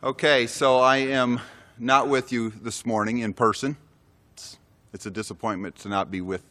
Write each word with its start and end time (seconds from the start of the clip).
Okay, 0.00 0.46
so 0.46 0.78
I 0.78 0.98
am 0.98 1.40
not 1.76 2.08
with 2.08 2.30
you 2.30 2.50
this 2.50 2.86
morning 2.86 3.18
in 3.18 3.32
person. 3.32 3.76
It's, 4.32 4.56
it's 4.92 5.06
a 5.06 5.10
disappointment 5.10 5.74
to 5.80 5.88
not 5.88 6.08
be 6.08 6.20
with 6.20 6.44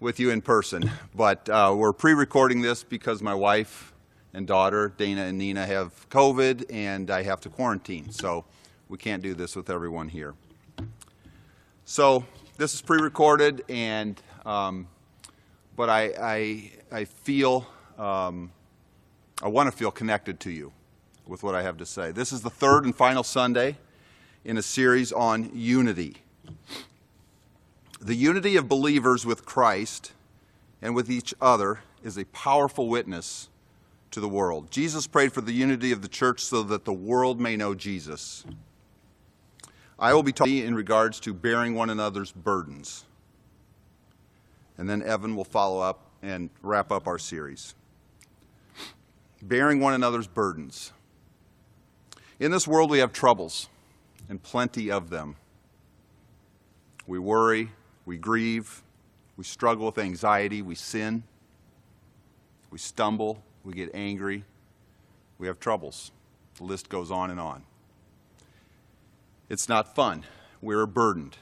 with 0.00 0.20
you 0.20 0.28
in 0.28 0.42
person, 0.42 0.90
but 1.14 1.48
uh, 1.48 1.74
we're 1.74 1.94
pre-recording 1.94 2.60
this 2.60 2.84
because 2.84 3.22
my 3.22 3.32
wife 3.32 3.94
and 4.34 4.46
daughter, 4.46 4.92
Dana 4.98 5.22
and 5.22 5.38
Nina, 5.38 5.64
have 5.64 6.06
COVID, 6.10 6.66
and 6.68 7.10
I 7.10 7.22
have 7.22 7.40
to 7.40 7.48
quarantine, 7.48 8.10
so 8.10 8.44
we 8.90 8.98
can't 8.98 9.22
do 9.22 9.32
this 9.32 9.56
with 9.56 9.70
everyone 9.70 10.10
here. 10.10 10.34
So 11.86 12.22
this 12.58 12.74
is 12.74 12.82
pre-recorded, 12.82 13.64
and 13.70 14.20
um, 14.44 14.88
but 15.74 15.88
I 15.88 16.12
I, 16.20 16.72
I 16.92 17.04
feel 17.06 17.66
um, 17.96 18.52
I 19.42 19.48
want 19.48 19.70
to 19.70 19.72
feel 19.74 19.90
connected 19.90 20.38
to 20.40 20.50
you 20.50 20.74
with 21.26 21.42
what 21.42 21.54
I 21.54 21.62
have 21.62 21.76
to 21.78 21.86
say. 21.86 22.12
This 22.12 22.32
is 22.32 22.42
the 22.42 22.50
third 22.50 22.84
and 22.84 22.94
final 22.94 23.22
Sunday 23.22 23.76
in 24.44 24.56
a 24.56 24.62
series 24.62 25.12
on 25.12 25.50
unity. 25.52 26.16
The 28.00 28.14
unity 28.14 28.56
of 28.56 28.68
believers 28.68 29.26
with 29.26 29.44
Christ 29.44 30.12
and 30.80 30.94
with 30.94 31.10
each 31.10 31.34
other 31.40 31.80
is 32.04 32.16
a 32.16 32.24
powerful 32.26 32.88
witness 32.88 33.48
to 34.12 34.20
the 34.20 34.28
world. 34.28 34.70
Jesus 34.70 35.06
prayed 35.06 35.32
for 35.32 35.40
the 35.40 35.52
unity 35.52 35.92
of 35.92 36.02
the 36.02 36.08
church 36.08 36.40
so 36.40 36.62
that 36.62 36.84
the 36.84 36.92
world 36.92 37.40
may 37.40 37.56
know 37.56 37.74
Jesus. 37.74 38.44
I 39.98 40.14
will 40.14 40.22
be 40.22 40.32
talking 40.32 40.58
in 40.58 40.74
regards 40.74 41.18
to 41.20 41.34
bearing 41.34 41.74
one 41.74 41.90
another's 41.90 42.30
burdens. 42.30 43.04
And 44.78 44.88
then 44.88 45.02
Evan 45.02 45.34
will 45.34 45.44
follow 45.44 45.80
up 45.80 46.02
and 46.22 46.50
wrap 46.62 46.92
up 46.92 47.06
our 47.06 47.18
series. 47.18 47.74
Bearing 49.42 49.80
one 49.80 49.94
another's 49.94 50.26
burdens. 50.26 50.92
In 52.38 52.50
this 52.50 52.68
world, 52.68 52.90
we 52.90 52.98
have 52.98 53.14
troubles, 53.14 53.70
and 54.28 54.42
plenty 54.42 54.90
of 54.90 55.08
them. 55.08 55.36
We 57.06 57.18
worry, 57.18 57.70
we 58.04 58.18
grieve, 58.18 58.82
we 59.38 59.44
struggle 59.44 59.86
with 59.86 59.96
anxiety, 59.96 60.60
we 60.60 60.74
sin, 60.74 61.22
we 62.70 62.76
stumble, 62.76 63.42
we 63.64 63.72
get 63.72 63.90
angry, 63.94 64.44
we 65.38 65.46
have 65.46 65.58
troubles. 65.58 66.12
The 66.58 66.64
list 66.64 66.90
goes 66.90 67.10
on 67.10 67.30
and 67.30 67.40
on. 67.40 67.62
It's 69.48 69.68
not 69.68 69.94
fun. 69.94 70.24
We're 70.60 70.86
burdened. 70.86 71.38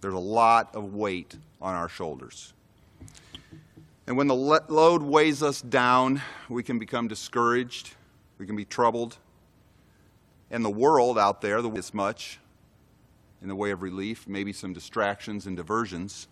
There's 0.00 0.14
a 0.14 0.18
lot 0.18 0.76
of 0.76 0.94
weight 0.94 1.36
on 1.60 1.74
our 1.74 1.88
shoulders. 1.88 2.52
And 4.06 4.16
when 4.16 4.28
the 4.28 4.34
load 4.36 5.02
weighs 5.02 5.42
us 5.42 5.60
down, 5.60 6.22
we 6.48 6.62
can 6.62 6.78
become 6.78 7.08
discouraged, 7.08 7.94
we 8.38 8.46
can 8.46 8.54
be 8.54 8.64
troubled, 8.64 9.18
and 10.50 10.64
the 10.64 10.70
world 10.70 11.18
out 11.18 11.40
there 11.40 11.60
this 11.62 11.92
much 11.92 12.38
in 13.40 13.48
the 13.48 13.54
way 13.54 13.70
of 13.70 13.82
relief, 13.82 14.26
maybe 14.26 14.52
some 14.52 14.72
distractions 14.72 15.46
and 15.46 15.56
diversions. 15.56 16.28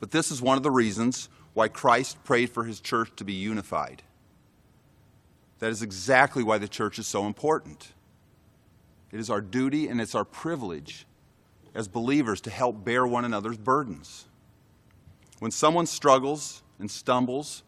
But 0.00 0.10
this 0.10 0.30
is 0.30 0.40
one 0.40 0.56
of 0.56 0.62
the 0.62 0.70
reasons 0.70 1.28
why 1.52 1.68
Christ 1.68 2.22
prayed 2.24 2.50
for 2.50 2.64
his 2.64 2.80
church 2.80 3.10
to 3.16 3.24
be 3.24 3.32
unified. 3.32 4.02
That 5.60 5.70
is 5.70 5.82
exactly 5.82 6.42
why 6.42 6.58
the 6.58 6.68
church 6.68 6.98
is 6.98 7.06
so 7.06 7.26
important. 7.26 7.92
It 9.12 9.20
is 9.20 9.30
our 9.30 9.40
duty 9.40 9.88
and 9.88 10.00
it's 10.00 10.14
our 10.14 10.24
privilege 10.24 11.06
as 11.74 11.88
believers 11.88 12.40
to 12.42 12.50
help 12.50 12.84
bear 12.84 13.06
one 13.06 13.24
another's 13.24 13.58
burdens. 13.58 14.26
When 15.38 15.50
someone 15.50 15.86
struggles 15.86 16.62
and 16.78 16.90
stumbles, 16.90 17.62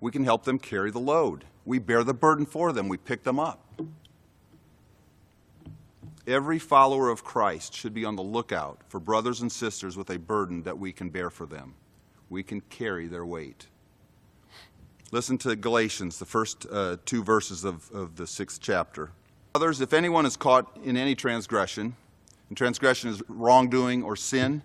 we 0.00 0.10
can 0.10 0.24
help 0.24 0.44
them 0.44 0.58
carry 0.58 0.90
the 0.90 0.98
load. 0.98 1.44
We 1.64 1.78
bear 1.78 2.04
the 2.04 2.14
burden 2.14 2.46
for 2.46 2.72
them, 2.72 2.88
we 2.88 2.96
pick 2.96 3.24
them 3.24 3.38
up. 3.38 3.80
Every 6.28 6.58
follower 6.58 7.08
of 7.08 7.24
Christ 7.24 7.74
should 7.74 7.94
be 7.94 8.04
on 8.04 8.14
the 8.14 8.22
lookout 8.22 8.82
for 8.88 9.00
brothers 9.00 9.40
and 9.40 9.50
sisters 9.50 9.96
with 9.96 10.10
a 10.10 10.18
burden 10.18 10.62
that 10.64 10.78
we 10.78 10.92
can 10.92 11.08
bear 11.08 11.30
for 11.30 11.46
them. 11.46 11.72
We 12.28 12.42
can 12.42 12.60
carry 12.60 13.06
their 13.06 13.24
weight. 13.24 13.66
Listen 15.10 15.38
to 15.38 15.56
Galatians, 15.56 16.18
the 16.18 16.26
first 16.26 16.66
uh, 16.70 16.98
two 17.06 17.24
verses 17.24 17.64
of, 17.64 17.90
of 17.92 18.16
the 18.16 18.26
sixth 18.26 18.60
chapter. 18.60 19.10
Brothers, 19.54 19.80
if 19.80 19.94
anyone 19.94 20.26
is 20.26 20.36
caught 20.36 20.76
in 20.84 20.98
any 20.98 21.14
transgression, 21.14 21.96
and 22.50 22.58
transgression 22.58 23.08
is 23.08 23.22
wrongdoing 23.28 24.02
or 24.02 24.14
sin, 24.14 24.60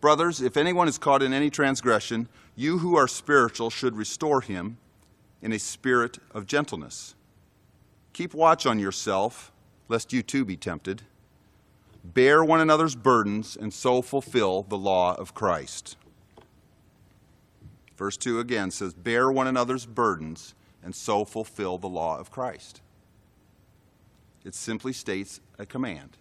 brothers, 0.00 0.40
if 0.40 0.56
anyone 0.56 0.86
is 0.86 0.98
caught 0.98 1.24
in 1.24 1.32
any 1.32 1.50
transgression, 1.50 2.28
you 2.54 2.78
who 2.78 2.96
are 2.96 3.08
spiritual 3.08 3.70
should 3.70 3.96
restore 3.96 4.40
him 4.40 4.78
in 5.42 5.52
a 5.52 5.58
spirit 5.58 6.18
of 6.30 6.46
gentleness. 6.46 7.16
Keep 8.12 8.34
watch 8.34 8.66
on 8.66 8.78
yourself 8.78 9.50
lest 9.88 10.12
you 10.12 10.22
too 10.22 10.44
be 10.44 10.56
tempted. 10.56 11.02
Bear 12.04 12.44
one 12.44 12.60
another's 12.60 12.94
burdens 12.94 13.56
and 13.56 13.72
so 13.72 14.02
fulfill 14.02 14.62
the 14.62 14.78
law 14.78 15.14
of 15.14 15.34
Christ. 15.34 15.96
Verse 17.96 18.16
2 18.16 18.38
again 18.38 18.70
says, 18.70 18.94
Bear 18.94 19.30
one 19.30 19.46
another's 19.46 19.84
burdens 19.84 20.54
and 20.82 20.94
so 20.94 21.24
fulfill 21.24 21.78
the 21.78 21.88
law 21.88 22.18
of 22.18 22.30
Christ. 22.30 22.80
It 24.44 24.54
simply 24.54 24.92
states 24.92 25.40
a 25.58 25.66
command 25.66 26.16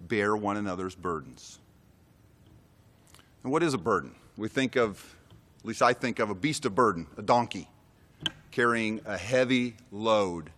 bear 0.00 0.36
one 0.36 0.56
another's 0.56 0.94
burdens. 0.94 1.58
And 3.42 3.52
what 3.52 3.62
is 3.62 3.74
a 3.74 3.78
burden? 3.78 4.14
We 4.36 4.48
think 4.48 4.76
of, 4.76 5.16
at 5.60 5.64
least 5.64 5.82
I 5.82 5.92
think 5.92 6.18
of 6.18 6.30
a 6.30 6.34
beast 6.34 6.66
of 6.66 6.74
burden, 6.74 7.06
a 7.16 7.22
donkey, 7.22 7.68
carrying 8.50 9.00
a 9.06 9.16
heavy 9.16 9.76
load 9.90 10.50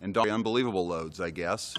and 0.00 0.16
unbelievable 0.16 0.86
loads, 0.86 1.20
I 1.20 1.30
guess. 1.30 1.74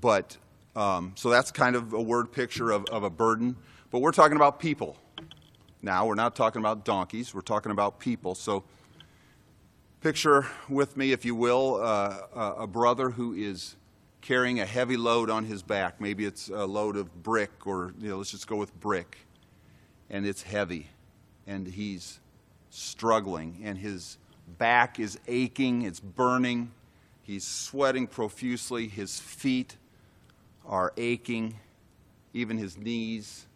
But 0.00 0.36
um, 0.76 1.12
so 1.14 1.30
that's 1.30 1.50
kind 1.50 1.76
of 1.76 1.92
a 1.92 2.02
word 2.02 2.32
picture 2.32 2.70
of, 2.70 2.84
of 2.86 3.02
a 3.04 3.10
burden. 3.10 3.56
But 3.90 4.00
we're 4.00 4.12
talking 4.12 4.36
about 4.36 4.58
people. 4.58 4.96
Now 5.82 6.06
we're 6.06 6.14
not 6.14 6.34
talking 6.34 6.60
about 6.60 6.84
donkeys. 6.84 7.34
We're 7.34 7.42
talking 7.42 7.70
about 7.70 8.00
people. 8.00 8.34
So 8.34 8.64
picture 10.00 10.46
with 10.68 10.96
me, 10.96 11.12
if 11.12 11.24
you 11.24 11.34
will, 11.34 11.80
uh, 11.82 12.54
a 12.58 12.66
brother 12.66 13.10
who 13.10 13.34
is 13.34 13.76
carrying 14.20 14.58
a 14.58 14.66
heavy 14.66 14.96
load 14.96 15.30
on 15.30 15.44
his 15.44 15.62
back. 15.62 16.00
Maybe 16.00 16.24
it's 16.24 16.48
a 16.48 16.64
load 16.64 16.96
of 16.96 17.22
brick, 17.22 17.66
or 17.66 17.94
you 18.00 18.08
know, 18.08 18.16
let's 18.16 18.30
just 18.30 18.46
go 18.46 18.56
with 18.56 18.78
brick, 18.80 19.18
and 20.08 20.26
it's 20.26 20.42
heavy, 20.42 20.88
and 21.46 21.66
he's 21.66 22.20
struggling, 22.70 23.60
and 23.62 23.76
his 23.78 24.18
back 24.58 24.98
is 24.98 25.18
aching, 25.28 25.82
it's 25.82 26.00
burning, 26.00 26.72
he's 27.22 27.46
sweating 27.46 28.06
profusely, 28.06 28.88
his 28.88 29.20
feet 29.20 29.76
are 30.66 30.92
aching, 30.96 31.58
even 32.32 32.58
his 32.58 32.76
knees 32.76 33.46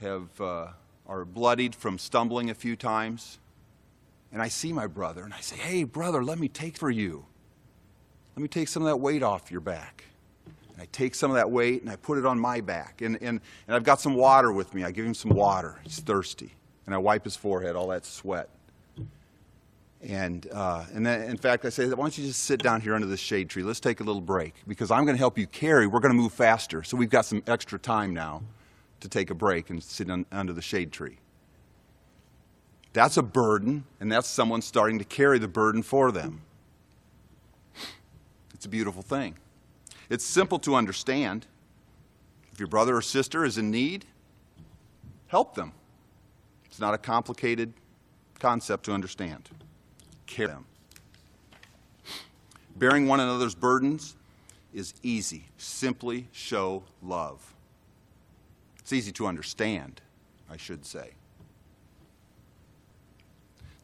have, 0.00 0.40
uh, 0.40 0.68
are 1.06 1.24
bloodied 1.24 1.74
from 1.74 1.98
stumbling 1.98 2.50
a 2.50 2.54
few 2.54 2.76
times. 2.76 3.38
And 4.32 4.40
I 4.40 4.48
see 4.48 4.72
my 4.72 4.86
brother 4.86 5.24
and 5.24 5.34
I 5.34 5.40
say, 5.40 5.56
Hey, 5.56 5.84
brother, 5.84 6.24
let 6.24 6.38
me 6.38 6.48
take 6.48 6.76
for 6.76 6.90
you. 6.90 7.26
Let 8.34 8.42
me 8.42 8.48
take 8.48 8.68
some 8.68 8.82
of 8.82 8.88
that 8.88 8.96
weight 8.96 9.22
off 9.22 9.50
your 9.50 9.60
back. 9.60 10.04
And 10.72 10.80
I 10.80 10.88
take 10.90 11.14
some 11.14 11.30
of 11.30 11.34
that 11.36 11.50
weight 11.50 11.82
and 11.82 11.90
I 11.90 11.96
put 11.96 12.16
it 12.18 12.24
on 12.24 12.38
my 12.38 12.60
back. 12.60 13.02
And, 13.02 13.16
and, 13.16 13.40
and 13.66 13.76
I've 13.76 13.84
got 13.84 14.00
some 14.00 14.14
water 14.14 14.50
with 14.52 14.74
me. 14.74 14.84
I 14.84 14.90
give 14.90 15.04
him 15.04 15.14
some 15.14 15.32
water. 15.32 15.78
He's 15.84 16.00
thirsty. 16.00 16.54
And 16.86 16.94
I 16.94 16.98
wipe 16.98 17.24
his 17.24 17.36
forehead, 17.36 17.76
all 17.76 17.88
that 17.88 18.06
sweat. 18.06 18.48
And, 20.02 20.48
uh, 20.52 20.84
and 20.92 21.06
then, 21.06 21.30
in 21.30 21.36
fact, 21.36 21.64
I 21.64 21.68
say, 21.68 21.86
why 21.86 21.94
don't 21.94 22.18
you 22.18 22.26
just 22.26 22.42
sit 22.42 22.60
down 22.60 22.80
here 22.80 22.94
under 22.94 23.06
the 23.06 23.16
shade 23.16 23.48
tree? 23.48 23.62
Let's 23.62 23.78
take 23.78 24.00
a 24.00 24.02
little 24.02 24.20
break 24.20 24.54
because 24.66 24.90
I'm 24.90 25.04
going 25.04 25.14
to 25.14 25.20
help 25.20 25.38
you 25.38 25.46
carry. 25.46 25.86
We're 25.86 26.00
going 26.00 26.14
to 26.14 26.20
move 26.20 26.32
faster. 26.32 26.82
So 26.82 26.96
we've 26.96 27.10
got 27.10 27.24
some 27.24 27.42
extra 27.46 27.78
time 27.78 28.12
now 28.12 28.42
to 29.00 29.08
take 29.08 29.30
a 29.30 29.34
break 29.34 29.70
and 29.70 29.82
sit 29.82 30.10
on, 30.10 30.26
under 30.32 30.52
the 30.52 30.62
shade 30.62 30.90
tree. 30.90 31.18
That's 32.92 33.16
a 33.16 33.22
burden, 33.22 33.84
and 34.00 34.10
that's 34.10 34.28
someone 34.28 34.60
starting 34.60 34.98
to 34.98 35.04
carry 35.04 35.38
the 35.38 35.48
burden 35.48 35.82
for 35.82 36.10
them. 36.10 36.42
It's 38.54 38.66
a 38.66 38.68
beautiful 38.68 39.02
thing. 39.02 39.36
It's 40.10 40.24
simple 40.24 40.58
to 40.60 40.74
understand. 40.74 41.46
If 42.52 42.58
your 42.58 42.68
brother 42.68 42.96
or 42.96 43.02
sister 43.02 43.44
is 43.44 43.56
in 43.56 43.70
need, 43.70 44.04
help 45.28 45.54
them. 45.54 45.72
It's 46.66 46.80
not 46.80 46.92
a 46.92 46.98
complicated 46.98 47.72
concept 48.40 48.84
to 48.86 48.92
understand 48.92 49.48
care 50.32 50.48
them. 50.48 50.64
Bearing 52.76 53.06
one 53.06 53.20
another's 53.20 53.54
burdens 53.54 54.16
is 54.72 54.94
easy. 55.02 55.44
Simply 55.58 56.28
show 56.32 56.82
love. 57.02 57.54
It's 58.78 58.92
easy 58.92 59.12
to 59.12 59.26
understand, 59.26 60.00
I 60.50 60.56
should 60.56 60.84
say. 60.84 61.10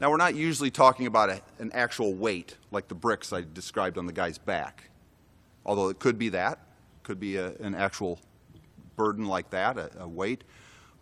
Now, 0.01 0.11
we're 0.11 0.17
not 0.17 0.35
usually 0.35 0.71
talking 0.71 1.07
about 1.07 1.29
a, 1.29 1.43
an 1.59 1.71
actual 1.75 2.15
weight 2.15 2.57
like 2.71 2.89
the 2.89 2.95
bricks 2.95 3.33
I 3.33 3.45
described 3.53 3.99
on 3.99 4.07
the 4.07 4.13
guy's 4.13 4.39
back, 4.39 4.91
although 5.67 5.89
it 5.89 5.99
could 5.99 6.19
be 6.19 6.29
that, 6.31 6.61
could 7.03 7.21
be 7.21 7.37
a, 7.37 7.53
an 7.57 7.75
actual 7.75 8.19
burden 8.97 9.27
like 9.27 9.51
that, 9.51 9.77
a, 9.77 9.91
a 10.01 10.09
weight. 10.09 10.45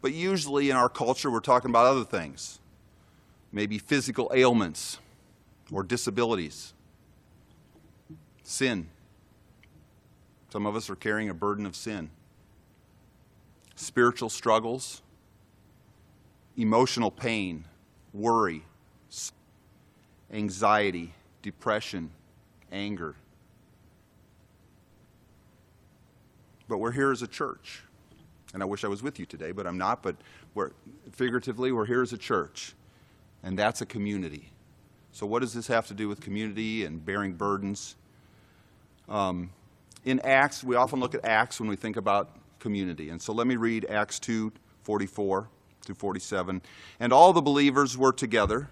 But 0.00 0.12
usually 0.12 0.70
in 0.70 0.76
our 0.76 0.88
culture, 0.88 1.30
we're 1.30 1.40
talking 1.40 1.70
about 1.70 1.86
other 1.86 2.04
things 2.04 2.58
maybe 3.52 3.78
physical 3.78 4.30
ailments, 4.34 4.98
or 5.72 5.82
disabilities, 5.82 6.72
sin, 8.42 8.88
Some 10.56 10.64
of 10.64 10.76
us 10.76 10.88
are 10.88 10.96
carrying 10.96 11.28
a 11.28 11.34
burden 11.34 11.66
of 11.66 11.76
sin, 11.76 12.10
spiritual 13.74 14.30
struggles, 14.30 15.02
emotional 16.56 17.10
pain, 17.10 17.64
worry, 18.14 18.62
anxiety, 20.32 21.12
depression, 21.42 22.10
anger. 22.72 23.16
But 26.68 26.78
we're 26.78 26.92
here 26.92 27.12
as 27.12 27.22
a 27.22 27.28
church. 27.28 27.82
And 28.54 28.62
I 28.62 28.66
wish 28.66 28.84
I 28.84 28.88
was 28.88 29.02
with 29.02 29.18
you 29.18 29.26
today, 29.26 29.52
but 29.52 29.66
I'm 29.66 29.76
not. 29.76 30.02
But 30.02 30.16
we're, 30.54 30.70
figuratively, 31.12 31.70
we're 31.72 31.86
here 31.86 32.02
as 32.02 32.12
a 32.12 32.18
church. 32.18 32.74
And 33.42 33.58
that's 33.58 33.82
a 33.82 33.86
community. 33.86 34.50
So, 35.16 35.24
what 35.24 35.40
does 35.40 35.54
this 35.54 35.66
have 35.68 35.86
to 35.86 35.94
do 35.94 36.10
with 36.10 36.20
community 36.20 36.84
and 36.84 37.02
bearing 37.02 37.32
burdens? 37.32 37.96
Um, 39.08 39.48
in 40.04 40.20
Acts, 40.20 40.62
we 40.62 40.76
often 40.76 41.00
look 41.00 41.14
at 41.14 41.24
Acts 41.24 41.58
when 41.58 41.70
we 41.70 41.76
think 41.76 41.96
about 41.96 42.28
community. 42.58 43.08
And 43.08 43.22
so 43.22 43.32
let 43.32 43.46
me 43.46 43.56
read 43.56 43.86
Acts 43.86 44.18
2 44.18 44.52
44 44.82 45.48
through 45.80 45.94
47. 45.94 46.60
And 47.00 47.14
all 47.14 47.32
the 47.32 47.40
believers 47.40 47.96
were 47.96 48.12
together 48.12 48.68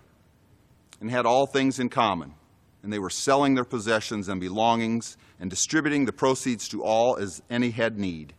and 1.00 1.10
had 1.10 1.24
all 1.24 1.46
things 1.46 1.78
in 1.78 1.88
common. 1.88 2.34
And 2.82 2.92
they 2.92 2.98
were 2.98 3.08
selling 3.08 3.54
their 3.54 3.64
possessions 3.64 4.28
and 4.28 4.38
belongings 4.38 5.16
and 5.40 5.48
distributing 5.48 6.04
the 6.04 6.12
proceeds 6.12 6.68
to 6.68 6.84
all 6.84 7.16
as 7.16 7.40
any 7.48 7.70
had 7.70 7.98
need. 7.98 8.34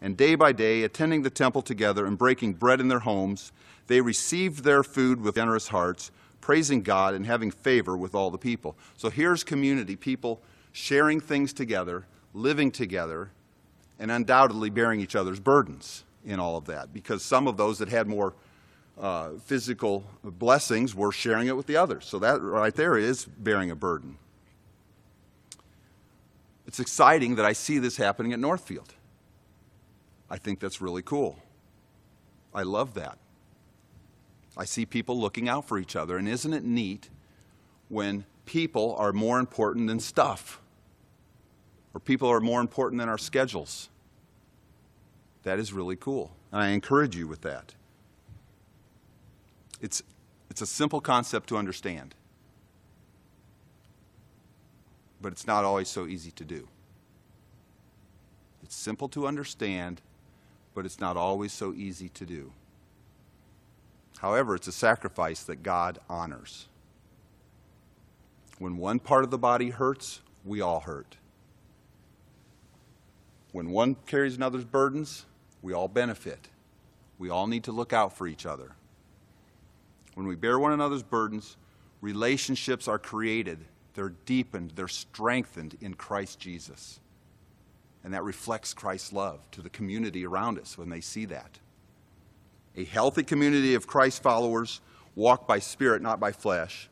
And 0.00 0.16
day 0.16 0.34
by 0.34 0.50
day, 0.50 0.82
attending 0.82 1.22
the 1.22 1.30
temple 1.30 1.62
together 1.62 2.04
and 2.04 2.18
breaking 2.18 2.54
bread 2.54 2.80
in 2.80 2.88
their 2.88 2.98
homes, 2.98 3.52
they 3.86 4.00
received 4.00 4.64
their 4.64 4.82
food 4.82 5.20
with 5.20 5.36
generous 5.36 5.68
hearts, 5.68 6.10
praising 6.44 6.82
God 6.82 7.14
and 7.14 7.24
having 7.24 7.50
favor 7.50 7.96
with 7.96 8.14
all 8.14 8.30
the 8.30 8.36
people. 8.36 8.76
So 8.98 9.08
here's 9.08 9.42
community, 9.42 9.96
people 9.96 10.42
sharing 10.72 11.18
things 11.18 11.54
together, 11.54 12.04
living 12.34 12.70
together, 12.70 13.30
and 13.98 14.10
undoubtedly 14.10 14.68
bearing 14.68 15.00
each 15.00 15.16
other's 15.16 15.40
burdens 15.40 16.04
in 16.22 16.38
all 16.38 16.58
of 16.58 16.66
that. 16.66 16.92
Because 16.92 17.24
some 17.24 17.48
of 17.48 17.56
those 17.56 17.78
that 17.78 17.88
had 17.88 18.06
more 18.06 18.34
uh, 19.00 19.30
physical 19.46 20.04
blessings 20.22 20.94
were 20.94 21.12
sharing 21.12 21.48
it 21.48 21.56
with 21.56 21.66
the 21.66 21.78
others. 21.78 22.04
So 22.04 22.18
that 22.18 22.42
right 22.42 22.74
there 22.74 22.98
is 22.98 23.24
bearing 23.24 23.70
a 23.70 23.74
burden. 23.74 24.18
It's 26.66 26.78
exciting 26.78 27.36
that 27.36 27.46
I 27.46 27.54
see 27.54 27.78
this 27.78 27.96
happening 27.96 28.34
at 28.34 28.38
Northfield. 28.38 28.92
I 30.28 30.36
think 30.36 30.60
that's 30.60 30.82
really 30.82 31.02
cool. 31.02 31.38
I 32.52 32.64
love 32.64 32.92
that. 32.94 33.16
I 34.56 34.64
see 34.64 34.86
people 34.86 35.18
looking 35.20 35.48
out 35.48 35.66
for 35.66 35.78
each 35.78 35.96
other, 35.96 36.16
and 36.16 36.28
isn't 36.28 36.52
it 36.52 36.64
neat 36.64 37.10
when 37.88 38.24
people 38.46 38.94
are 38.98 39.12
more 39.12 39.38
important 39.38 39.88
than 39.88 39.98
stuff? 40.00 40.60
Or 41.92 42.00
people 42.00 42.28
are 42.28 42.40
more 42.40 42.60
important 42.60 43.00
than 43.00 43.08
our 43.08 43.18
schedules? 43.18 43.88
That 45.42 45.58
is 45.58 45.72
really 45.72 45.96
cool. 45.96 46.32
And 46.52 46.62
I 46.62 46.68
encourage 46.68 47.16
you 47.16 47.26
with 47.26 47.42
that. 47.42 47.74
It's, 49.80 50.02
it's 50.50 50.62
a 50.62 50.66
simple 50.66 51.00
concept 51.00 51.48
to 51.50 51.56
understand, 51.56 52.14
but 55.20 55.32
it's 55.32 55.46
not 55.46 55.64
always 55.64 55.88
so 55.88 56.06
easy 56.06 56.30
to 56.32 56.44
do. 56.44 56.68
It's 58.62 58.74
simple 58.74 59.08
to 59.10 59.26
understand, 59.26 60.00
but 60.74 60.86
it's 60.86 61.00
not 61.00 61.16
always 61.16 61.52
so 61.52 61.74
easy 61.74 62.08
to 62.10 62.24
do. 62.24 62.52
However, 64.24 64.54
it's 64.54 64.68
a 64.68 64.72
sacrifice 64.72 65.42
that 65.42 65.62
God 65.62 65.98
honors. 66.08 66.66
When 68.58 68.78
one 68.78 68.98
part 68.98 69.22
of 69.22 69.30
the 69.30 69.36
body 69.36 69.68
hurts, 69.68 70.22
we 70.46 70.62
all 70.62 70.80
hurt. 70.80 71.18
When 73.52 73.68
one 73.68 73.96
carries 74.06 74.34
another's 74.34 74.64
burdens, 74.64 75.26
we 75.60 75.74
all 75.74 75.88
benefit. 75.88 76.48
We 77.18 77.28
all 77.28 77.46
need 77.46 77.64
to 77.64 77.72
look 77.72 77.92
out 77.92 78.16
for 78.16 78.26
each 78.26 78.46
other. 78.46 78.72
When 80.14 80.26
we 80.26 80.36
bear 80.36 80.58
one 80.58 80.72
another's 80.72 81.02
burdens, 81.02 81.58
relationships 82.00 82.88
are 82.88 82.98
created, 82.98 83.58
they're 83.92 84.14
deepened, 84.24 84.72
they're 84.74 84.88
strengthened 84.88 85.76
in 85.82 85.92
Christ 85.92 86.40
Jesus. 86.40 86.98
And 88.02 88.14
that 88.14 88.24
reflects 88.24 88.72
Christ's 88.72 89.12
love 89.12 89.50
to 89.50 89.60
the 89.60 89.68
community 89.68 90.24
around 90.24 90.58
us 90.58 90.78
when 90.78 90.88
they 90.88 91.02
see 91.02 91.26
that. 91.26 91.58
A 92.76 92.84
healthy 92.84 93.22
community 93.22 93.74
of 93.74 93.86
Christ 93.86 94.22
followers 94.22 94.80
walk 95.14 95.46
by 95.46 95.58
spirit, 95.58 96.02
not 96.02 96.18
by 96.18 96.32
flesh, 96.32 96.88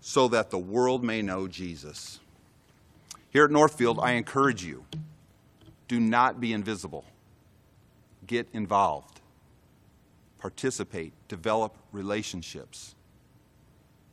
so 0.00 0.28
that 0.28 0.50
the 0.50 0.58
world 0.58 1.02
may 1.02 1.22
know 1.22 1.48
Jesus. 1.48 2.20
Here 3.30 3.44
at 3.44 3.50
Northfield, 3.50 3.98
I 4.00 4.12
encourage 4.12 4.64
you 4.64 4.84
do 5.88 6.00
not 6.00 6.40
be 6.40 6.52
invisible, 6.52 7.04
get 8.26 8.48
involved 8.52 9.16
participate, 10.46 11.12
develop 11.26 11.76
relationships 11.90 12.94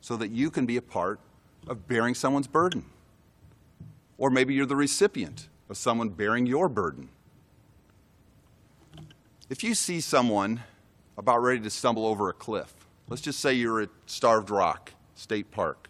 so 0.00 0.16
that 0.16 0.32
you 0.32 0.50
can 0.50 0.66
be 0.66 0.76
a 0.76 0.82
part 0.82 1.20
of 1.68 1.86
bearing 1.86 2.12
someone's 2.12 2.48
burden. 2.48 2.84
Or 4.18 4.30
maybe 4.30 4.52
you're 4.52 4.66
the 4.66 4.74
recipient 4.74 5.48
of 5.68 5.76
someone 5.76 6.08
bearing 6.08 6.46
your 6.46 6.68
burden. 6.68 7.08
If 9.48 9.62
you 9.62 9.74
see 9.74 10.00
someone 10.00 10.64
about 11.16 11.42
ready 11.42 11.60
to 11.60 11.70
stumble 11.70 12.06
over 12.06 12.28
a 12.28 12.32
cliff, 12.32 12.72
let's 13.08 13.22
just 13.22 13.40
say 13.40 13.52
you're 13.52 13.80
at 13.80 13.90
Starved 14.06 14.50
Rock 14.50 14.92
State 15.14 15.50
Park, 15.50 15.88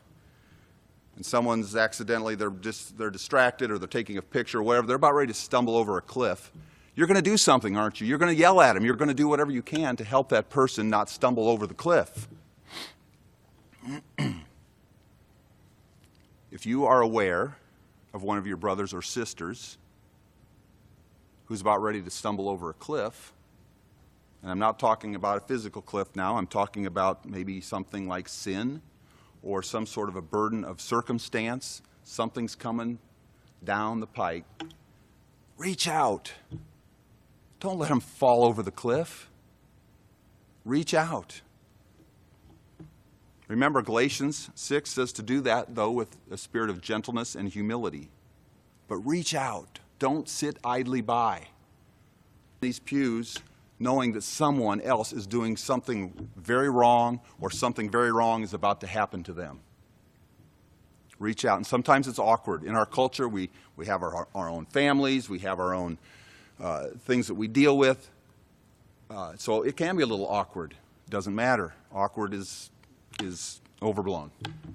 and 1.16 1.24
someone's 1.24 1.76
accidentally, 1.76 2.34
they're, 2.34 2.50
just, 2.50 2.98
they're 2.98 3.10
distracted 3.10 3.70
or 3.70 3.78
they're 3.78 3.88
taking 3.88 4.18
a 4.18 4.22
picture 4.22 4.58
or 4.58 4.62
whatever, 4.62 4.86
they're 4.86 4.96
about 4.96 5.14
ready 5.14 5.32
to 5.32 5.38
stumble 5.38 5.76
over 5.76 5.96
a 5.98 6.02
cliff 6.02 6.50
you're 6.94 7.06
going 7.08 7.16
to 7.16 7.22
do 7.22 7.36
something, 7.36 7.76
aren't 7.76 8.00
you? 8.00 8.06
You're 8.06 8.18
going 8.18 8.34
to 8.34 8.38
yell 8.38 8.60
at 8.60 8.76
him. 8.76 8.84
You're 8.84 8.94
going 8.94 9.08
to 9.08 9.14
do 9.14 9.26
whatever 9.26 9.50
you 9.50 9.62
can 9.62 9.96
to 9.96 10.04
help 10.04 10.28
that 10.28 10.48
person 10.48 10.88
not 10.88 11.08
stumble 11.10 11.48
over 11.48 11.66
the 11.66 11.74
cliff. 11.74 12.28
if 16.52 16.64
you 16.64 16.86
are 16.86 17.00
aware 17.00 17.56
of 18.12 18.22
one 18.22 18.38
of 18.38 18.46
your 18.46 18.56
brothers 18.56 18.94
or 18.94 19.02
sisters 19.02 19.76
who's 21.46 21.60
about 21.60 21.82
ready 21.82 22.00
to 22.00 22.10
stumble 22.10 22.48
over 22.48 22.70
a 22.70 22.74
cliff, 22.74 23.32
and 24.44 24.50
I'm 24.50 24.58
not 24.58 24.78
talking 24.78 25.14
about 25.14 25.38
a 25.38 25.40
physical 25.40 25.80
cliff 25.80 26.08
now, 26.14 26.36
I'm 26.36 26.46
talking 26.46 26.84
about 26.84 27.26
maybe 27.26 27.62
something 27.62 28.06
like 28.06 28.28
sin 28.28 28.82
or 29.42 29.62
some 29.62 29.86
sort 29.86 30.10
of 30.10 30.16
a 30.16 30.22
burden 30.22 30.64
of 30.64 30.82
circumstance, 30.82 31.80
something's 32.02 32.54
coming 32.54 32.98
down 33.64 34.00
the 34.00 34.06
pike. 34.06 34.44
Reach 35.56 35.88
out. 35.88 36.32
Don't 37.58 37.78
let 37.78 37.88
them 37.88 38.00
fall 38.00 38.44
over 38.44 38.62
the 38.62 38.70
cliff. 38.70 39.30
Reach 40.66 40.92
out. 40.92 41.40
Remember, 43.48 43.80
Galatians 43.80 44.50
6 44.54 44.90
says 44.90 45.12
to 45.14 45.22
do 45.22 45.40
that, 45.40 45.74
though, 45.74 45.90
with 45.90 46.18
a 46.30 46.36
spirit 46.36 46.68
of 46.68 46.82
gentleness 46.82 47.34
and 47.34 47.48
humility. 47.48 48.10
But 48.88 48.96
reach 48.96 49.34
out. 49.34 49.78
Don't 49.98 50.28
sit 50.28 50.58
idly 50.62 51.00
by. 51.00 51.48
These 52.60 52.78
pews, 52.78 53.38
knowing 53.78 54.12
that 54.12 54.22
someone 54.22 54.80
else 54.80 55.12
is 55.12 55.26
doing 55.26 55.56
something 55.56 56.28
very 56.36 56.70
wrong 56.70 57.20
or 57.40 57.50
something 57.50 57.90
very 57.90 58.12
wrong 58.12 58.42
is 58.42 58.54
about 58.54 58.80
to 58.80 58.86
happen 58.86 59.22
to 59.24 59.32
them. 59.32 59.60
Reach 61.18 61.44
out. 61.44 61.56
And 61.56 61.66
sometimes 61.66 62.08
it's 62.08 62.18
awkward. 62.18 62.64
In 62.64 62.74
our 62.74 62.86
culture, 62.86 63.28
we, 63.28 63.50
we 63.76 63.86
have 63.86 64.02
our, 64.02 64.28
our 64.34 64.48
own 64.48 64.66
families, 64.66 65.28
we 65.28 65.40
have 65.40 65.60
our 65.60 65.74
own 65.74 65.98
uh, 66.60 66.88
things 67.00 67.26
that 67.28 67.34
we 67.34 67.48
deal 67.48 67.76
with. 67.76 68.10
Uh, 69.10 69.32
so 69.36 69.62
it 69.62 69.76
can 69.76 69.96
be 69.96 70.02
a 70.02 70.06
little 70.06 70.28
awkward. 70.28 70.74
Doesn't 71.10 71.34
matter. 71.34 71.74
Awkward 71.92 72.34
is, 72.34 72.70
is 73.22 73.60
overblown. 73.82 74.30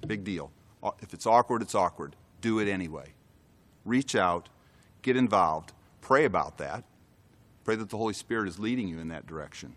Big 0.06 0.24
deal. 0.24 0.50
If 1.02 1.12
it's 1.12 1.26
awkward, 1.26 1.62
it's 1.62 1.74
awkward. 1.74 2.16
Do 2.40 2.58
it 2.58 2.68
anyway. 2.68 3.12
Reach 3.84 4.14
out, 4.14 4.48
get 5.02 5.16
involved, 5.16 5.72
pray 6.00 6.24
about 6.24 6.58
that. 6.58 6.84
Pray 7.70 7.76
that 7.76 7.90
the 7.90 7.96
Holy 7.96 8.14
Spirit 8.14 8.48
is 8.48 8.58
leading 8.58 8.88
you 8.88 8.98
in 8.98 9.06
that 9.10 9.28
direction. 9.28 9.76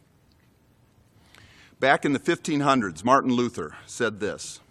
Back 1.80 2.06
in 2.06 2.14
the 2.14 2.18
1500s, 2.18 3.04
Martin 3.04 3.32
Luther 3.32 3.76
said 3.86 4.20
this 4.20 4.62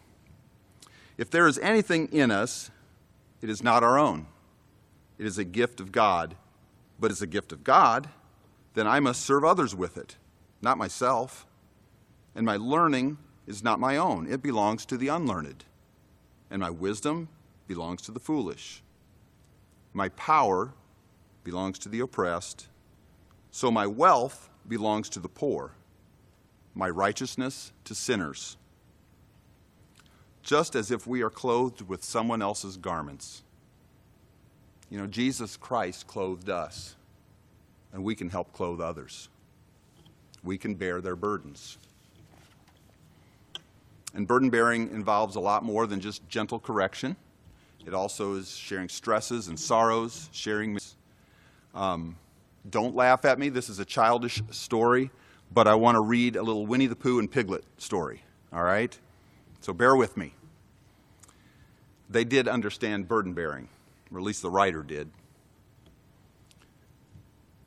If 1.17 1.31
there 1.31 1.47
is 1.47 1.57
anything 1.59 2.09
in 2.09 2.33
us, 2.33 2.73
it 3.41 3.49
is 3.49 3.62
not 3.62 3.85
our 3.85 3.97
own. 3.97 4.26
It 5.19 5.26
is 5.26 5.38
a 5.38 5.45
gift 5.45 5.79
of 5.79 5.93
God 5.93 6.35
but 6.99 7.12
is 7.12 7.23
a 7.23 7.26
gift 7.29 7.52
of 7.52 7.62
God, 7.62 8.09
then 8.75 8.88
I 8.88 8.99
must 8.99 9.23
serve 9.23 9.45
others 9.45 9.73
with 9.73 9.97
it, 9.97 10.17
not 10.61 10.76
myself. 10.76 11.47
And 12.35 12.45
my 12.45 12.57
learning 12.57 13.19
is 13.47 13.62
not 13.62 13.79
my 13.79 13.97
own, 13.99 14.26
it 14.26 14.43
belongs 14.43 14.85
to 14.87 14.97
the 14.97 15.07
unlearned. 15.07 15.64
And 16.50 16.61
my 16.61 16.71
wisdom 16.71 17.29
belongs 17.69 18.02
to 18.02 18.11
the 18.11 18.19
foolish. 18.19 18.83
My 19.93 20.09
power 20.09 20.75
belongs 21.45 21.79
to 21.81 21.88
the 21.88 22.00
oppressed. 22.00 22.67
So 23.54 23.71
my 23.71 23.87
wealth 23.87 24.49
belongs 24.66 25.11
to 25.11 25.21
the 25.21 25.28
poor, 25.28 25.73
my 26.75 26.88
righteousness 26.88 27.71
to 27.85 27.94
sinners. 27.94 28.56
Just 30.42 30.75
as 30.75 30.90
if 30.90 31.06
we 31.06 31.23
are 31.23 31.30
clothed 31.30 31.82
with 31.82 32.02
someone 32.02 32.40
else's 32.40 32.78
garments. 32.78 33.42
You 34.88 34.99
know, 34.99 35.06
Jesus 35.06 35.59
Christ 35.59 36.06
clothed 36.06 36.49
us, 36.49 36.97
and 37.92 38.02
we 38.02 38.14
can 38.14 38.30
help 38.30 38.54
clothe 38.54 38.80
others. 38.80 39.28
We 40.42 40.56
can 40.56 40.75
bear 40.75 41.02
their 41.02 41.14
burdens. 41.14 41.76
And 44.14 44.26
burden 44.26 44.49
bearing 44.49 44.90
involves 44.90 45.37
a 45.37 45.40
lot 45.40 45.62
more 45.62 45.87
than 45.87 46.00
just 46.00 46.26
gentle 46.26 46.59
correction. 46.59 47.16
It 47.87 47.92
also 47.92 48.35
is 48.35 48.56
sharing 48.56 48.88
stresses 48.88 49.49
and 49.49 49.61
sorrows, 49.61 50.30
sharing. 50.32 50.78
Um, 51.75 52.16
don't 52.69 52.95
laugh 52.95 53.25
at 53.25 53.38
me. 53.38 53.49
This 53.49 53.69
is 53.69 53.78
a 53.78 53.85
childish 53.85 54.42
story, 54.50 55.11
but 55.52 55.66
I 55.66 55.75
want 55.75 55.97
to 55.97 56.00
read 56.00 56.37
a 56.37 56.42
little 56.42 56.66
Winnie 56.66 56.87
the 56.87 56.97
Pooh 56.97 57.19
and 57.19 57.31
Piglet 57.31 57.64
story. 57.76 58.23
All 58.52 58.62
right? 58.62 58.97
So 59.61 59.73
bear 59.73 59.97
with 59.97 60.16
me. 60.16 60.35
They 62.09 62.25
did 62.25 62.47
understand 62.47 63.09
burden 63.09 63.33
bearing, 63.33 63.69
or 64.12 64.19
at 64.19 64.25
least 64.25 64.42
the 64.42 64.50
writer 64.50 64.83
did. 64.83 65.11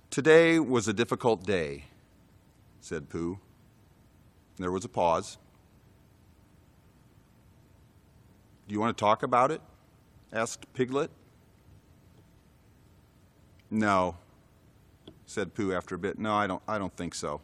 Today 0.09 0.59
was 0.59 0.87
a 0.87 0.93
difficult 0.93 1.45
day, 1.45 1.85
said 2.79 3.09
Pooh. 3.09 3.39
There 4.57 4.71
was 4.71 4.85
a 4.85 4.89
pause. 4.89 5.37
Do 8.67 8.73
you 8.73 8.79
want 8.79 8.97
to 8.97 9.01
talk 9.01 9.23
about 9.23 9.51
it? 9.51 9.61
asked 10.31 10.71
Piglet. 10.73 11.11
No, 13.69 14.15
said 15.25 15.53
Pooh 15.53 15.73
after 15.73 15.95
a 15.95 15.97
bit. 15.97 16.17
No, 16.19 16.33
I 16.33 16.47
don't, 16.47 16.61
I 16.67 16.77
don't 16.77 16.95
think 16.95 17.15
so. 17.15 17.41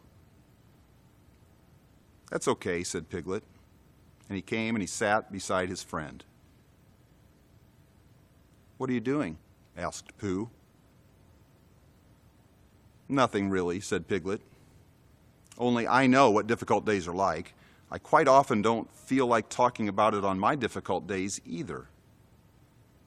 That's 2.30 2.48
okay, 2.48 2.82
said 2.82 3.08
Piglet. 3.10 3.42
And 4.28 4.36
he 4.36 4.42
came 4.42 4.74
and 4.74 4.82
he 4.82 4.86
sat 4.86 5.30
beside 5.30 5.68
his 5.68 5.82
friend. 5.82 6.24
What 8.78 8.88
are 8.88 8.94
you 8.94 9.00
doing? 9.00 9.38
asked 9.76 10.16
Pooh. 10.18 10.50
Nothing 13.08 13.50
really, 13.50 13.80
said 13.80 14.08
Piglet. 14.08 14.40
Only 15.58 15.86
I 15.86 16.06
know 16.06 16.30
what 16.30 16.46
difficult 16.46 16.86
days 16.86 17.06
are 17.06 17.14
like. 17.14 17.54
I 17.90 17.98
quite 17.98 18.26
often 18.26 18.62
don't 18.62 18.90
feel 18.90 19.26
like 19.26 19.50
talking 19.50 19.88
about 19.88 20.14
it 20.14 20.24
on 20.24 20.38
my 20.38 20.54
difficult 20.54 21.06
days 21.06 21.40
either. 21.44 21.88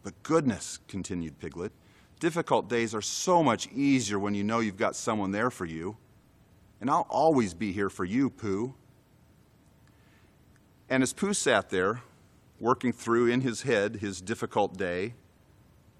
But 0.03 0.21
goodness, 0.21 0.77
continued 0.87 1.39
Piglet, 1.39 1.71
difficult 2.19 2.69
days 2.69 2.95
are 2.95 3.01
so 3.01 3.43
much 3.43 3.67
easier 3.67 4.17
when 4.19 4.35
you 4.35 4.43
know 4.43 4.59
you've 4.59 4.77
got 4.77 4.95
someone 4.95 5.31
there 5.31 5.49
for 5.49 5.65
you. 5.65 5.97
And 6.81 6.89
I'll 6.89 7.07
always 7.09 7.53
be 7.53 7.71
here 7.71 7.89
for 7.89 8.05
you, 8.05 8.29
Pooh. 8.29 8.75
And 10.89 11.01
as 11.01 11.13
Pooh 11.13 11.33
sat 11.33 11.69
there, 11.69 12.01
working 12.59 12.91
through 12.91 13.27
in 13.27 13.41
his 13.41 13.63
head 13.63 13.97
his 13.97 14.21
difficult 14.21 14.77
day, 14.77 15.13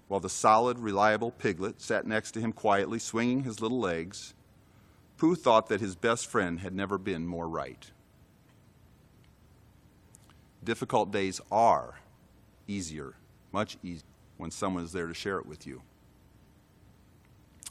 while 0.08 0.20
the 0.20 0.28
solid, 0.28 0.78
reliable 0.78 1.32
Piglet 1.32 1.80
sat 1.80 2.06
next 2.06 2.32
to 2.32 2.40
him 2.40 2.52
quietly, 2.52 2.98
swinging 2.98 3.42
his 3.42 3.60
little 3.60 3.80
legs, 3.80 4.34
Pooh 5.16 5.34
thought 5.34 5.68
that 5.68 5.80
his 5.80 5.96
best 5.96 6.26
friend 6.26 6.60
had 6.60 6.74
never 6.74 6.98
been 6.98 7.26
more 7.26 7.48
right. 7.48 7.90
Difficult 10.62 11.10
days 11.10 11.40
are 11.50 12.00
easier, 12.68 13.14
much 13.52 13.78
easier, 13.82 14.04
when 14.36 14.50
someone 14.50 14.84
is 14.84 14.92
there 14.92 15.06
to 15.06 15.14
share 15.14 15.38
it 15.38 15.46
with 15.46 15.66
you. 15.66 15.82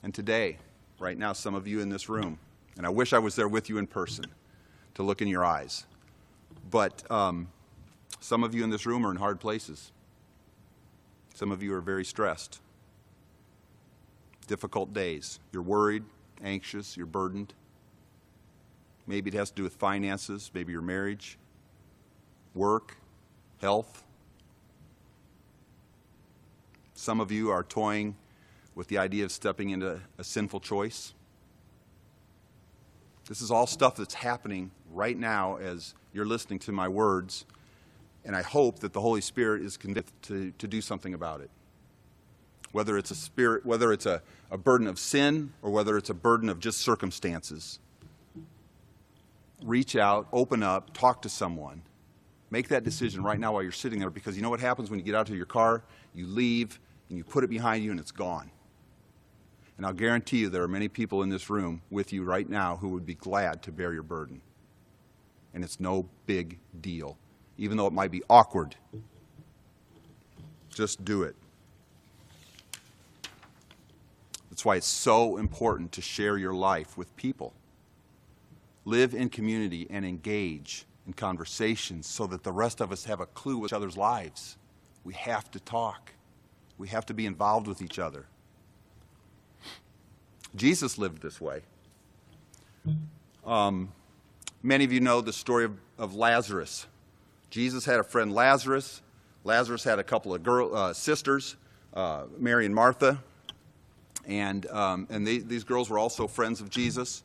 And 0.05 0.13
today, 0.13 0.59
right 1.00 1.17
now, 1.17 1.33
some 1.33 1.55
of 1.55 1.65
you 1.65 1.79
in 1.79 1.89
this 1.89 2.09
room, 2.09 2.38
and 2.77 2.85
I 2.85 2.89
wish 2.89 3.12
I 3.12 3.17
was 3.17 3.35
there 3.35 3.47
with 3.47 3.69
you 3.69 3.79
in 3.79 3.88
person 3.88 4.25
to 4.93 5.01
look 5.01 5.19
in 5.19 5.27
your 5.27 5.43
eyes, 5.43 5.88
but 6.69 7.09
um, 7.12 7.47
some 8.19 8.43
of 8.43 8.53
you 8.53 8.63
in 8.63 8.69
this 8.69 8.85
room 8.85 9.03
are 9.03 9.09
in 9.09 9.17
hard 9.17 9.39
places. 9.39 9.91
Some 11.33 11.51
of 11.51 11.63
you 11.63 11.74
are 11.74 11.81
very 11.81 12.05
stressed. 12.05 12.62
Difficult 14.45 14.93
days. 14.93 15.39
You're 15.51 15.63
worried, 15.63 16.03
anxious, 16.43 16.95
you're 16.95 17.07
burdened. 17.07 17.55
Maybe 19.07 19.31
it 19.31 19.33
has 19.33 19.50
to 19.50 19.55
do 19.55 19.63
with 19.63 19.74
finances, 19.74 20.51
maybe 20.53 20.71
your 20.71 20.83
marriage, 20.83 21.39
work, 22.53 22.97
health. 23.59 24.03
Some 26.93 27.19
of 27.19 27.31
you 27.31 27.50
are 27.50 27.63
toying 27.63 28.15
with 28.75 28.89
the 28.89 28.98
idea 28.98 29.24
of 29.24 29.32
stepping 29.32 29.70
into 29.70 30.00
a 30.17 30.24
sinful 30.24 30.60
choice. 30.60 31.13
This 33.27 33.41
is 33.41 33.50
all 33.50 33.65
stuff 33.65 33.96
that's 33.96 34.13
happening 34.13 34.70
right 34.91 35.17
now 35.17 35.55
as 35.55 35.96
you're 36.13 36.25
listening 36.25 36.60
to 36.60 36.72
my 36.72 36.88
words, 36.88 37.46
and 38.24 38.36
I 38.36 38.41
hope 38.41 38.79
that 38.79 38.94
the 38.94 39.01
Holy 39.01 39.22
Spirit 39.22 39.63
is 39.63 39.77
convinced 39.77 40.13
to, 40.24 40.51
to 40.58 40.67
do 40.67 40.82
something 40.82 41.13
about 41.13 41.41
it. 41.41 41.50
Whether 42.72 42.98
it's 42.98 43.10
a 43.10 43.15
spirit, 43.15 43.65
whether 43.65 43.94
it's 43.94 44.05
a, 44.05 44.22
a 44.51 44.58
burden 44.58 44.88
of 44.88 45.00
sin, 45.00 45.53
or 45.62 45.72
whether 45.72 45.98
it's 45.98 46.10
a 46.10 46.13
burden 46.13 46.50
of 46.50 46.60
just 46.60 46.79
circumstances. 46.79 47.79
Reach 49.63 49.96
out, 49.96 50.27
open 50.34 50.62
up, 50.62 50.94
talk 50.94 51.22
to 51.22 51.29
someone. 51.29 51.82
Make 52.51 52.67
that 52.67 52.84
decision 52.84 53.24
right 53.24 53.39
now 53.39 53.53
while 53.53 53.63
you're 53.63 53.72
sitting 53.72 54.00
there 54.00 54.10
because 54.10 54.36
you 54.36 54.44
know 54.44 54.50
what 54.50 54.60
happens 54.60 54.89
when 54.89 55.00
you 55.00 55.05
get 55.05 55.15
out 55.15 55.27
to 55.27 55.36
your 55.36 55.46
car? 55.46 55.84
You 56.13 56.27
leave 56.27 56.79
and 57.10 57.17
you 57.17 57.24
put 57.24 57.44
it 57.44 57.50
behind 57.50 57.84
you 57.84 57.91
and 57.91 58.00
it's 58.00 58.12
gone. 58.12 58.51
And 59.77 59.86
I'll 59.86 59.94
guarantee 59.94 60.38
you 60.38 60.50
there 60.50 60.63
are 60.63 60.67
many 60.67 60.88
people 60.88 61.22
in 61.24 61.29
this 61.29 61.50
room 61.50 61.82
with 61.89 62.13
you 62.13 62.24
right 62.24 62.50
now 62.50 62.77
who 62.77 62.89
would 62.89 63.05
be 63.05 63.15
glad 63.15 63.62
to 63.63 63.72
bear 63.72 63.94
your 63.94 64.03
burden. 64.03 64.41
And 65.53 65.63
it's 65.63 65.79
no 65.79 66.08
big 66.25 66.60
deal, 66.82 67.17
even 67.58 67.77
though 67.77 67.88
it 67.88 67.94
might 67.94 68.12
be 68.12 68.24
awkward. 68.29 68.75
Just 70.74 71.03
do 71.03 71.24
it. 71.24 71.36
That's 74.50 74.63
why 74.63 74.77
it's 74.77 74.88
so 74.88 75.38
important 75.38 75.91
to 75.94 76.01
share 76.01 76.38
your 76.38 76.53
life 76.53 76.98
with 76.98 77.13
people. 77.17 77.53
Live 78.86 79.13
in 79.13 79.29
community 79.29 79.88
and 79.89 80.05
engage 80.05 80.86
in 81.05 81.13
conversations 81.13 82.08
so 82.08 82.25
that 82.27 82.44
the 82.44 82.51
rest 82.51 82.79
of 82.79 82.91
us 82.91 83.03
have 83.05 83.20
a 83.20 83.25
clue 83.25 83.60
of 83.60 83.65
each 83.65 83.74
other's 83.74 83.98
lives. 83.98 84.58
We 85.03 85.13
have 85.15 85.51
to 85.51 85.60
talk. 85.60 86.13
We 86.77 86.88
have 86.89 87.05
to 87.08 87.13
be 87.13 87.25
involved 87.25 87.67
with 87.67 87.82
each 87.82 88.00
other. 88.00 88.27
Jesus 90.55 90.97
lived 90.97 91.21
this 91.21 91.39
way. 91.41 91.62
Um, 93.45 93.91
many 94.63 94.83
of 94.83 94.91
you 94.91 95.00
know 95.00 95.21
the 95.21 95.33
story 95.33 95.65
of, 95.65 95.77
of, 95.97 96.15
Lazarus. 96.15 96.88
Jesus 97.50 97.85
had 97.85 98.00
a 98.00 98.03
friend 98.03 98.33
Lazarus. 98.33 99.01
Lazarus 99.43 99.83
had 99.83 100.00
a 100.00 100.03
couple 100.03 100.33
of 100.33 100.43
girl, 100.43 100.75
uh, 100.75 100.93
sisters, 100.93 101.55
uh, 101.93 102.24
Mary 102.38 102.65
and 102.65 102.74
Martha. 102.74 103.21
And, 104.27 104.65
um, 104.67 105.07
and 105.09 105.25
they, 105.25 105.39
these 105.39 105.63
girls 105.63 105.89
were 105.89 106.00
also 106.00 106.27
friends 106.27 106.62
of 106.62 106.69
Jesus. 106.69 107.24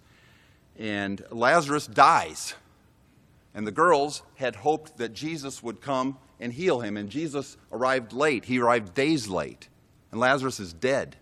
And 0.79 1.25
Lazarus 1.31 1.87
dies. 1.87 2.55
And 3.55 3.67
the 3.67 3.73
girls 3.73 4.23
had 4.37 4.57
hoped 4.57 4.99
that 4.99 5.15
Jesus 5.15 5.63
would 5.63 5.81
come 5.81 6.19
and 6.39 6.53
heal 6.53 6.81
him. 6.81 6.97
And 6.97 7.09
Jesus 7.09 7.57
arrived 7.73 8.13
late. 8.13 8.45
He 8.45 8.61
arrived 8.61 8.95
days 8.95 9.29
late. 9.29 9.69
And 10.11 10.21
Lazarus 10.21 10.61
is 10.61 10.73
dead. 10.73 11.17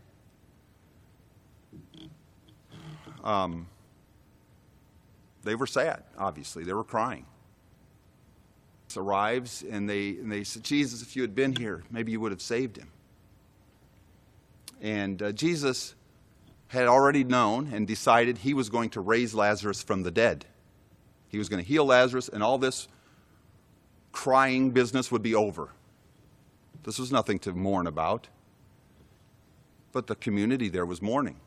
Um, 3.28 3.66
they 5.44 5.54
were 5.54 5.66
sad, 5.66 6.02
obviously. 6.16 6.64
They 6.64 6.72
were 6.72 6.82
crying. 6.82 7.26
Jesus 8.88 8.96
arrives 8.96 9.62
and 9.70 9.88
they, 9.88 10.10
and 10.10 10.32
they 10.32 10.44
said, 10.44 10.64
Jesus, 10.64 11.02
if 11.02 11.14
you 11.14 11.20
had 11.20 11.34
been 11.34 11.54
here, 11.54 11.84
maybe 11.90 12.10
you 12.10 12.20
would 12.20 12.32
have 12.32 12.40
saved 12.40 12.78
him. 12.78 12.90
And 14.80 15.22
uh, 15.22 15.32
Jesus 15.32 15.94
had 16.68 16.86
already 16.86 17.22
known 17.22 17.70
and 17.70 17.86
decided 17.86 18.38
he 18.38 18.54
was 18.54 18.70
going 18.70 18.90
to 18.90 19.00
raise 19.02 19.34
Lazarus 19.34 19.82
from 19.82 20.04
the 20.04 20.10
dead. 20.10 20.46
He 21.28 21.36
was 21.36 21.50
going 21.50 21.62
to 21.62 21.68
heal 21.68 21.84
Lazarus, 21.84 22.30
and 22.30 22.42
all 22.42 22.56
this 22.56 22.88
crying 24.10 24.70
business 24.70 25.12
would 25.12 25.22
be 25.22 25.34
over. 25.34 25.68
This 26.84 26.98
was 26.98 27.12
nothing 27.12 27.38
to 27.40 27.52
mourn 27.52 27.86
about. 27.86 28.28
But 29.92 30.06
the 30.06 30.14
community 30.14 30.70
there 30.70 30.86
was 30.86 31.02
mourning. 31.02 31.40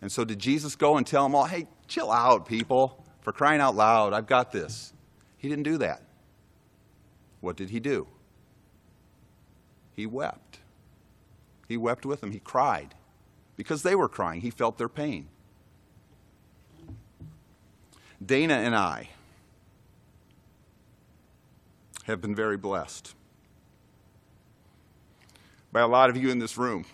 And 0.00 0.12
so, 0.12 0.24
did 0.24 0.38
Jesus 0.38 0.76
go 0.76 0.96
and 0.96 1.06
tell 1.06 1.24
them 1.24 1.34
all, 1.34 1.44
hey, 1.44 1.66
chill 1.88 2.10
out, 2.12 2.46
people, 2.46 3.04
for 3.20 3.32
crying 3.32 3.60
out 3.60 3.74
loud, 3.74 4.12
I've 4.12 4.26
got 4.26 4.52
this? 4.52 4.92
He 5.38 5.48
didn't 5.48 5.64
do 5.64 5.78
that. 5.78 6.02
What 7.40 7.56
did 7.56 7.70
he 7.70 7.80
do? 7.80 8.06
He 9.94 10.06
wept. 10.06 10.60
He 11.68 11.76
wept 11.76 12.06
with 12.06 12.20
them. 12.20 12.30
He 12.30 12.38
cried 12.38 12.94
because 13.56 13.82
they 13.82 13.94
were 13.94 14.08
crying. 14.08 14.40
He 14.40 14.50
felt 14.50 14.78
their 14.78 14.88
pain. 14.88 15.28
Dana 18.24 18.54
and 18.54 18.74
I 18.74 19.10
have 22.04 22.20
been 22.20 22.34
very 22.34 22.56
blessed 22.56 23.14
by 25.72 25.80
a 25.80 25.86
lot 25.86 26.10
of 26.10 26.16
you 26.16 26.30
in 26.30 26.38
this 26.38 26.56
room 26.56 26.84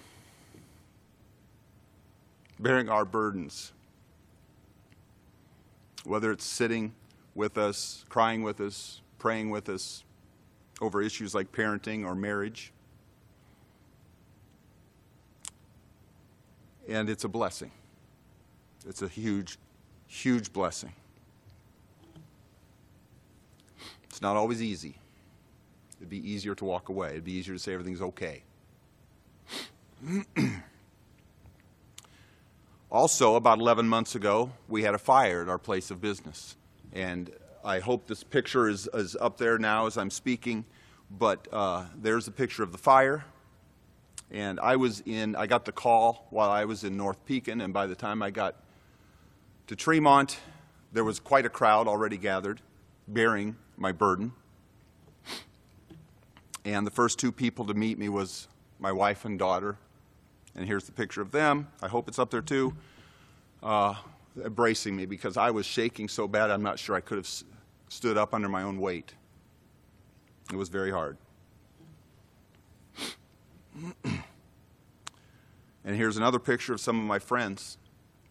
bearing 2.64 2.88
our 2.88 3.04
burdens. 3.04 3.72
Whether 6.04 6.32
it's 6.32 6.44
sitting 6.44 6.94
with 7.34 7.58
us, 7.58 8.04
crying 8.08 8.42
with 8.42 8.60
us, 8.60 9.02
praying 9.18 9.50
with 9.50 9.68
us 9.68 10.02
over 10.80 11.02
issues 11.02 11.34
like 11.34 11.52
parenting 11.52 12.04
or 12.04 12.14
marriage. 12.14 12.72
And 16.88 17.08
it's 17.08 17.24
a 17.24 17.28
blessing. 17.28 17.70
It's 18.88 19.02
a 19.02 19.08
huge, 19.08 19.58
huge 20.06 20.52
blessing. 20.52 20.92
It's 24.04 24.22
not 24.22 24.36
always 24.36 24.62
easy. 24.62 24.96
It'd 25.98 26.08
be 26.08 26.30
easier 26.30 26.54
to 26.54 26.64
walk 26.64 26.88
away, 26.88 27.10
it'd 27.10 27.24
be 27.24 27.32
easier 27.32 27.54
to 27.54 27.60
say 27.60 27.74
everything's 27.74 28.02
okay. 28.02 28.42
also, 32.94 33.34
about 33.34 33.58
11 33.58 33.88
months 33.88 34.14
ago, 34.14 34.52
we 34.68 34.84
had 34.84 34.94
a 34.94 34.98
fire 34.98 35.42
at 35.42 35.48
our 35.48 35.58
place 35.58 35.90
of 35.90 36.00
business. 36.00 36.54
And 36.92 37.28
I 37.64 37.80
hope 37.80 38.06
this 38.06 38.22
picture 38.22 38.68
is, 38.68 38.88
is 38.94 39.16
up 39.20 39.36
there 39.36 39.58
now 39.58 39.86
as 39.86 39.98
I'm 39.98 40.10
speaking. 40.10 40.64
But 41.10 41.48
uh, 41.52 41.86
there's 42.00 42.28
a 42.28 42.30
picture 42.30 42.62
of 42.62 42.70
the 42.70 42.78
fire. 42.78 43.24
And 44.30 44.60
I 44.60 44.76
was 44.76 45.00
in, 45.00 45.34
I 45.34 45.48
got 45.48 45.64
the 45.64 45.72
call 45.72 46.28
while 46.30 46.50
I 46.50 46.66
was 46.66 46.84
in 46.84 46.96
North 46.96 47.18
Pekin, 47.26 47.60
and 47.60 47.74
by 47.74 47.88
the 47.88 47.96
time 47.96 48.22
I 48.22 48.30
got 48.30 48.54
to 49.66 49.74
Tremont, 49.74 50.38
there 50.92 51.02
was 51.02 51.18
quite 51.18 51.44
a 51.44 51.50
crowd 51.50 51.88
already 51.88 52.16
gathered 52.16 52.60
bearing 53.08 53.56
my 53.76 53.90
burden. 53.90 54.30
And 56.64 56.86
the 56.86 56.92
first 56.92 57.18
two 57.18 57.32
people 57.32 57.64
to 57.66 57.74
meet 57.74 57.98
me 57.98 58.08
was 58.08 58.46
my 58.78 58.92
wife 58.92 59.24
and 59.24 59.36
daughter. 59.36 59.78
And 60.56 60.66
here's 60.66 60.84
the 60.84 60.92
picture 60.92 61.20
of 61.20 61.30
them. 61.32 61.68
I 61.82 61.88
hope 61.88 62.08
it's 62.08 62.18
up 62.18 62.30
there 62.30 62.42
too. 62.42 62.74
Uh, 63.62 63.94
embracing 64.42 64.96
me 64.96 65.06
because 65.06 65.36
I 65.36 65.50
was 65.50 65.66
shaking 65.66 66.08
so 66.08 66.26
bad 66.26 66.50
I'm 66.50 66.62
not 66.62 66.78
sure 66.78 66.96
I 66.96 67.00
could 67.00 67.18
have 67.18 67.28
stood 67.88 68.18
up 68.18 68.34
under 68.34 68.48
my 68.48 68.62
own 68.62 68.78
weight. 68.80 69.14
It 70.52 70.56
was 70.56 70.68
very 70.68 70.90
hard. 70.90 71.16
and 74.04 74.22
here's 75.84 76.16
another 76.16 76.38
picture 76.38 76.72
of 76.72 76.80
some 76.80 76.98
of 76.98 77.04
my 77.04 77.18
friends 77.18 77.78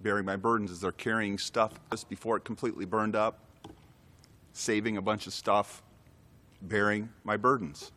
bearing 0.01 0.25
my 0.25 0.35
burdens 0.35 0.69
as 0.69 0.81
they're 0.81 0.91
carrying 0.91 1.37
stuff 1.37 1.71
just 1.89 2.09
before 2.09 2.35
it 2.37 2.43
completely 2.43 2.85
burned 2.85 3.15
up, 3.15 3.39
saving 4.51 4.97
a 4.97 5.01
bunch 5.01 5.27
of 5.27 5.33
stuff, 5.33 5.81
bearing 6.61 7.09
my 7.23 7.37
burdens. 7.37 7.91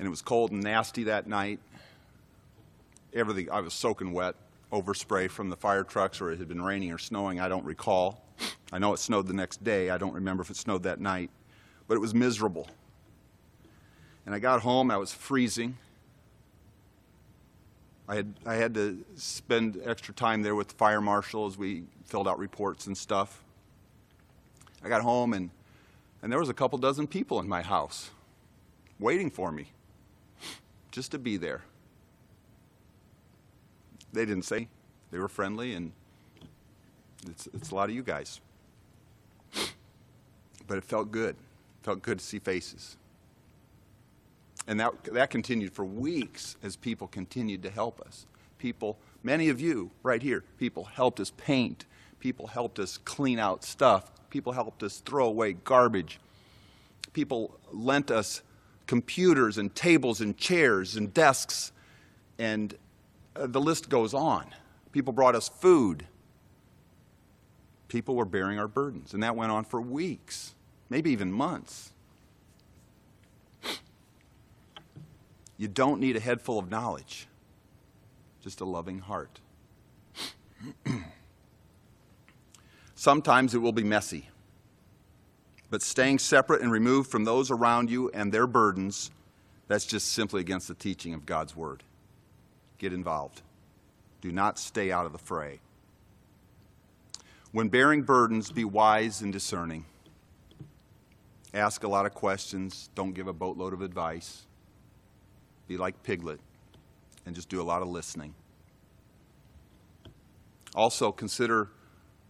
And 0.00 0.06
it 0.06 0.10
was 0.10 0.22
cold 0.22 0.50
and 0.50 0.62
nasty 0.62 1.04
that 1.04 1.26
night. 1.26 1.60
Everything, 3.12 3.50
I 3.50 3.60
was 3.60 3.74
soaking 3.74 4.14
wet, 4.14 4.34
overspray 4.72 5.30
from 5.30 5.50
the 5.50 5.56
fire 5.56 5.84
trucks, 5.84 6.22
or 6.22 6.32
it 6.32 6.38
had 6.38 6.48
been 6.48 6.62
raining 6.62 6.90
or 6.90 6.96
snowing, 6.96 7.38
I 7.38 7.50
don't 7.50 7.66
recall. 7.66 8.24
I 8.72 8.78
know 8.78 8.94
it 8.94 8.98
snowed 8.98 9.26
the 9.26 9.34
next 9.34 9.62
day. 9.62 9.90
I 9.90 9.98
don't 9.98 10.14
remember 10.14 10.42
if 10.42 10.48
it 10.48 10.56
snowed 10.56 10.84
that 10.84 11.00
night. 11.00 11.28
But 11.86 11.96
it 11.96 12.00
was 12.00 12.14
miserable. 12.14 12.66
And 14.24 14.34
I 14.34 14.38
got 14.38 14.62
home, 14.62 14.90
I 14.90 14.96
was 14.96 15.12
freezing. 15.12 15.76
I 18.08 18.14
had, 18.14 18.34
I 18.46 18.54
had 18.54 18.72
to 18.76 19.04
spend 19.16 19.82
extra 19.84 20.14
time 20.14 20.40
there 20.40 20.54
with 20.54 20.68
the 20.68 20.76
fire 20.76 21.02
marshal 21.02 21.44
as 21.44 21.58
we 21.58 21.82
filled 22.06 22.26
out 22.26 22.38
reports 22.38 22.86
and 22.86 22.96
stuff. 22.96 23.42
I 24.82 24.88
got 24.88 25.02
home, 25.02 25.34
and, 25.34 25.50
and 26.22 26.32
there 26.32 26.40
was 26.40 26.48
a 26.48 26.54
couple 26.54 26.78
dozen 26.78 27.06
people 27.06 27.38
in 27.38 27.46
my 27.46 27.60
house 27.60 28.08
waiting 28.98 29.28
for 29.28 29.52
me 29.52 29.66
just 30.90 31.12
to 31.12 31.18
be 31.18 31.36
there. 31.36 31.62
They 34.12 34.24
didn't 34.24 34.44
say, 34.44 34.68
they 35.10 35.18
were 35.18 35.28
friendly, 35.28 35.74
and 35.74 35.92
it's, 37.28 37.48
it's 37.54 37.70
a 37.70 37.74
lot 37.74 37.88
of 37.88 37.94
you 37.94 38.02
guys. 38.02 38.40
But 40.66 40.78
it 40.78 40.84
felt 40.84 41.10
good. 41.10 41.30
It 41.30 41.84
felt 41.84 42.02
good 42.02 42.18
to 42.18 42.24
see 42.24 42.38
faces. 42.38 42.96
And 44.66 44.78
that, 44.78 45.04
that 45.04 45.30
continued 45.30 45.72
for 45.72 45.84
weeks 45.84 46.56
as 46.62 46.76
people 46.76 47.08
continued 47.08 47.62
to 47.62 47.70
help 47.70 48.00
us. 48.00 48.26
People, 48.58 48.98
many 49.22 49.48
of 49.48 49.60
you 49.60 49.90
right 50.02 50.22
here, 50.22 50.44
people 50.58 50.84
helped 50.84 51.18
us 51.18 51.32
paint. 51.36 51.86
People 52.20 52.46
helped 52.46 52.78
us 52.78 52.98
clean 52.98 53.38
out 53.38 53.64
stuff. 53.64 54.12
People 54.28 54.52
helped 54.52 54.82
us 54.82 54.98
throw 54.98 55.26
away 55.26 55.54
garbage. 55.54 56.20
People 57.12 57.58
lent 57.72 58.10
us 58.10 58.42
computers 58.90 59.56
and 59.56 59.72
tables 59.72 60.20
and 60.20 60.36
chairs 60.36 60.96
and 60.96 61.14
desks. 61.14 61.70
And 62.40 62.74
uh, 63.36 63.46
the 63.46 63.60
list 63.60 63.88
goes 63.88 64.14
on. 64.14 64.46
People 64.90 65.12
brought 65.12 65.36
us 65.36 65.48
food. 65.48 66.08
People 67.86 68.16
were 68.16 68.24
bearing 68.24 68.58
our 68.58 68.66
burdens. 68.66 69.14
And 69.14 69.22
that 69.22 69.36
went 69.36 69.52
on 69.52 69.62
for 69.62 69.80
weeks, 69.80 70.56
maybe 70.88 71.12
even 71.12 71.30
months. 71.30 71.92
You 75.56 75.68
don't 75.68 76.00
need 76.00 76.16
a 76.16 76.20
head 76.20 76.42
full 76.42 76.58
of 76.58 76.68
knowledge, 76.68 77.28
just 78.40 78.60
a 78.60 78.64
loving 78.64 78.98
heart. 78.98 79.38
Sometimes 82.96 83.54
it 83.54 83.58
will 83.58 83.70
be 83.70 83.84
messy, 83.84 84.30
but 85.70 85.82
staying 85.82 86.18
separate 86.18 86.60
and 86.60 86.70
removed 86.70 87.10
from 87.10 87.24
those 87.24 87.50
around 87.50 87.90
you 87.90 88.10
and 88.10 88.32
their 88.32 88.46
burdens, 88.46 89.10
that's 89.68 89.86
just 89.86 90.12
simply 90.12 90.40
against 90.40 90.66
the 90.66 90.74
teaching 90.74 91.14
of 91.14 91.24
God's 91.24 91.54
Word. 91.54 91.84
Get 92.78 92.92
involved. 92.92 93.42
Do 94.20 94.32
not 94.32 94.58
stay 94.58 94.90
out 94.90 95.06
of 95.06 95.12
the 95.12 95.18
fray. 95.18 95.60
When 97.52 97.68
bearing 97.68 98.02
burdens, 98.02 98.50
be 98.50 98.64
wise 98.64 99.22
and 99.22 99.32
discerning. 99.32 99.84
Ask 101.54 101.84
a 101.84 101.88
lot 101.88 102.06
of 102.06 102.14
questions. 102.14 102.90
Don't 102.94 103.12
give 103.12 103.26
a 103.26 103.32
boatload 103.32 103.72
of 103.72 103.82
advice. 103.82 104.46
Be 105.68 105.76
like 105.76 106.02
Piglet 106.02 106.40
and 107.26 107.34
just 107.34 107.48
do 107.48 107.60
a 107.60 107.64
lot 107.64 107.82
of 107.82 107.88
listening. 107.88 108.34
Also, 110.74 111.10
consider 111.10 111.68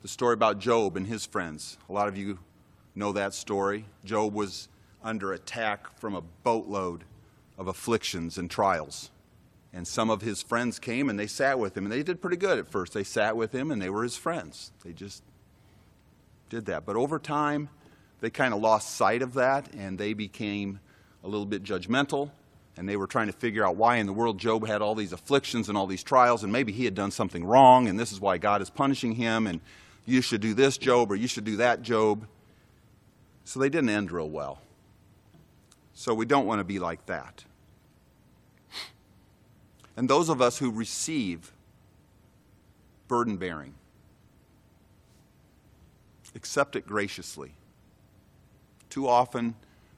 the 0.03 0.09
story 0.09 0.35
about 0.35 0.59
Job 0.59 0.97
and 0.97 1.07
his 1.07 1.27
friends. 1.27 1.77
A 1.89 1.93
lot 1.93 2.09
of 2.09 2.17
you 2.17 2.39
know 2.95 3.13
that 3.13 3.35
story. 3.35 3.87
Job 4.05 4.35
was 4.35 4.69
under 5.03 5.33
attack 5.33 5.99
from 5.99 6.15
a 6.15 6.21
boatload 6.21 7.05
of 7.59 7.69
afflictions 7.69 8.39
and 8.39 8.51
trials. 8.51 9.11
And 9.73 9.87
some 9.87 10.11
of 10.11 10.23
his 10.23 10.43
friends 10.43 10.79
came 10.79 11.09
and 11.09 11.19
they 11.19 11.27
sat 11.27 11.59
with 11.59 11.77
him, 11.77 11.85
and 11.85 11.93
they 11.93 12.03
did 12.03 12.21
pretty 12.21 12.37
good 12.37 12.59
at 12.59 12.71
first. 12.71 12.93
They 12.93 13.05
sat 13.05 13.37
with 13.37 13.53
him 13.53 13.71
and 13.71 13.81
they 13.81 13.91
were 13.91 14.03
his 14.03 14.17
friends. 14.17 14.73
They 14.85 14.93
just 14.93 15.23
did 16.49 16.67
that. 16.67 16.85
But 16.85 16.97
over 16.97 17.19
time, 17.19 17.69
they 18.21 18.31
kind 18.31 18.53
of 18.53 18.61
lost 18.61 18.97
sight 18.97 19.23
of 19.23 19.35
that 19.35 19.73
and 19.73 19.99
they 19.99 20.13
became 20.13 20.81
a 21.23 21.29
little 21.29 21.47
bit 21.47 21.63
judgmental 21.63 22.31
and 22.77 22.89
they 22.89 22.97
were 22.97 23.07
trying 23.07 23.27
to 23.27 23.33
figure 23.33 23.65
out 23.65 23.77
why 23.77 23.97
in 23.97 24.07
the 24.07 24.13
world 24.13 24.39
Job 24.39 24.67
had 24.67 24.81
all 24.81 24.95
these 24.95 25.13
afflictions 25.13 25.69
and 25.69 25.77
all 25.77 25.87
these 25.87 26.03
trials, 26.03 26.45
and 26.45 26.51
maybe 26.53 26.73
he 26.73 26.87
had 26.87 26.95
done 26.95 27.11
something 27.11 27.45
wrong, 27.45 27.89
and 27.89 27.99
this 27.99 28.11
is 28.11 28.21
why 28.21 28.39
God 28.39 28.63
is 28.63 28.71
punishing 28.71 29.13
him, 29.13 29.47
and 29.47 29.61
you 30.07 30.23
should 30.23 30.41
do 30.41 30.55
this, 30.55 30.79
Job, 30.79 31.13
or 31.13 31.17
you 31.17 31.29
should 31.29 31.45
do 31.45 31.57
that, 31.57 31.83
Job. 31.83 32.27
So 33.45 33.59
they 33.59 33.69
didn't 33.69 33.91
end 33.91 34.13
real 34.13 34.29
well. 34.29 34.61
So 35.93 36.15
we 36.15 36.25
don't 36.25 36.47
want 36.47 36.61
to 36.61 36.65
be 36.65 36.79
like 36.79 37.05
that. 37.07 37.45
And 39.97 40.09
those 40.09 40.29
of 40.29 40.41
us 40.41 40.57
who 40.57 40.71
receive 40.71 41.53
burden 43.07 43.37
bearing, 43.37 43.75
accept 46.35 46.77
it 46.77 46.87
graciously. 46.87 47.53
Too 48.89 49.09
often, 49.09 49.55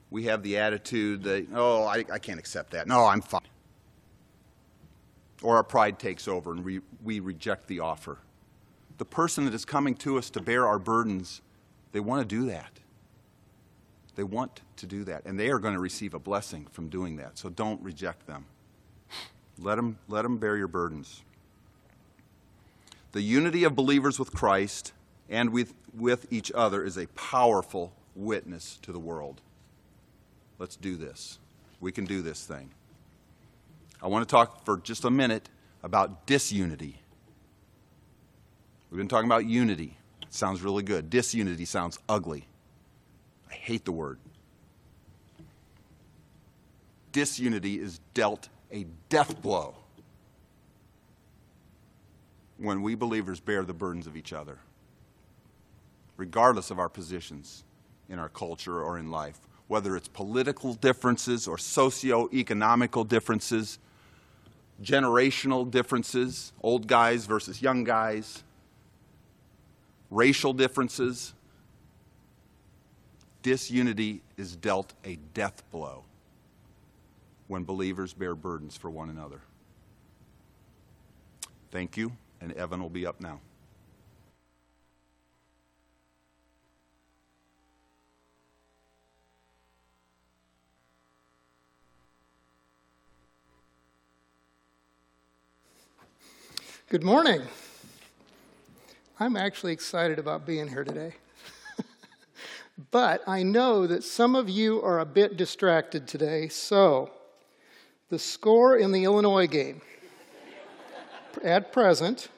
we 0.09 0.25
have 0.25 0.43
the 0.43 0.57
attitude 0.57 1.23
that, 1.23 1.47
oh, 1.53 1.83
I, 1.83 2.03
I 2.11 2.19
can't 2.19 2.39
accept 2.39 2.71
that. 2.71 2.87
No, 2.87 3.05
I'm 3.05 3.21
fine. 3.21 3.41
Or 5.41 5.55
our 5.57 5.63
pride 5.63 5.99
takes 5.99 6.27
over 6.27 6.51
and 6.51 6.65
we, 6.65 6.81
we 7.03 7.19
reject 7.19 7.67
the 7.67 7.79
offer. 7.79 8.17
The 8.97 9.05
person 9.05 9.45
that 9.45 9.53
is 9.53 9.63
coming 9.65 9.95
to 9.95 10.17
us 10.17 10.29
to 10.31 10.41
bear 10.41 10.67
our 10.67 10.79
burdens, 10.79 11.41
they 11.91 11.99
want 11.99 12.27
to 12.27 12.35
do 12.35 12.47
that. 12.47 12.79
They 14.15 14.23
want 14.23 14.61
to 14.77 14.85
do 14.85 15.03
that. 15.05 15.25
And 15.25 15.39
they 15.39 15.49
are 15.49 15.59
going 15.59 15.73
to 15.73 15.79
receive 15.79 16.13
a 16.13 16.19
blessing 16.19 16.67
from 16.71 16.89
doing 16.89 17.15
that. 17.17 17.37
So 17.37 17.49
don't 17.49 17.81
reject 17.81 18.27
them. 18.27 18.45
Let 19.59 19.75
them, 19.75 19.97
let 20.07 20.23
them 20.23 20.37
bear 20.37 20.57
your 20.57 20.67
burdens. 20.67 21.23
The 23.11 23.21
unity 23.21 23.63
of 23.63 23.75
believers 23.75 24.17
with 24.17 24.33
Christ 24.33 24.91
and 25.29 25.51
with, 25.51 25.73
with 25.95 26.31
each 26.31 26.51
other 26.53 26.83
is 26.83 26.97
a 26.97 27.07
powerful 27.07 27.93
witness 28.15 28.79
to 28.81 28.91
the 28.91 28.99
world. 28.99 29.41
Let's 30.59 30.75
do 30.75 30.95
this. 30.95 31.39
We 31.79 31.91
can 31.91 32.05
do 32.05 32.21
this 32.21 32.45
thing. 32.45 32.71
I 34.01 34.07
want 34.07 34.27
to 34.27 34.31
talk 34.31 34.65
for 34.65 34.77
just 34.77 35.05
a 35.05 35.11
minute 35.11 35.49
about 35.83 36.25
disunity. 36.25 36.99
We've 38.89 38.97
been 38.97 39.07
talking 39.07 39.27
about 39.27 39.45
unity. 39.45 39.97
It 40.21 40.33
sounds 40.33 40.61
really 40.61 40.83
good. 40.83 41.09
Disunity 41.09 41.65
sounds 41.65 41.99
ugly. 42.07 42.47
I 43.53 43.55
hate 43.55 43.85
the 43.85 43.91
word. 43.91 44.17
Disunity 47.11 47.79
is 47.79 47.99
dealt 48.15 48.49
a 48.71 48.87
death 49.09 49.39
blow 49.41 49.75
when 52.57 52.81
we 52.81 52.95
believers 52.95 53.39
bear 53.39 53.63
the 53.63 53.73
burdens 53.73 54.07
of 54.07 54.17
each 54.17 54.33
other, 54.33 54.57
regardless 56.17 56.71
of 56.71 56.79
our 56.79 56.89
positions 56.89 57.63
in 58.09 58.17
our 58.17 58.29
culture 58.29 58.81
or 58.81 58.97
in 58.97 59.11
life 59.11 59.39
whether 59.67 59.95
it's 59.95 60.07
political 60.07 60.73
differences 60.75 61.47
or 61.47 61.57
socio-economical 61.57 63.03
differences, 63.03 63.79
generational 64.83 65.69
differences, 65.69 66.51
old 66.61 66.85
guys 66.85 67.25
versus 67.25 67.61
young 67.61 67.83
guys, 67.83 68.43
racial 70.11 70.53
differences. 70.53 71.33
Disunity 73.43 74.21
is 74.37 74.55
dealt 74.55 74.93
a 75.03 75.17
death 75.33 75.63
blow 75.69 76.05
when 77.47 77.65
believers 77.65 78.13
bear 78.13 78.35
burdens 78.35 78.77
for 78.77 78.89
one 78.89 79.09
another. 79.09 79.41
Thank 81.69 81.97
you, 81.97 82.13
and 82.39 82.53
Evan 82.53 82.81
will 82.81 82.89
be 82.89 83.05
up 83.05 83.19
now. 83.19 83.41
Good 96.87 97.03
morning. 97.03 97.41
I'm 99.19 99.35
actually 99.35 99.73
excited 99.73 100.17
about 100.17 100.45
being 100.45 100.69
here 100.69 100.85
today. 100.85 101.15
But 102.91 103.21
I 103.27 103.43
know 103.43 103.85
that 103.87 104.03
some 104.03 104.35
of 104.35 104.49
you 104.49 104.81
are 104.81 104.99
a 104.99 105.05
bit 105.05 105.37
distracted 105.37 106.07
today, 106.07 106.47
so 106.47 107.11
the 108.09 108.19
score 108.19 108.77
in 108.77 108.91
the 108.91 109.03
Illinois 109.03 109.47
game 109.47 109.81
at 111.43 111.71
present, 111.71 112.29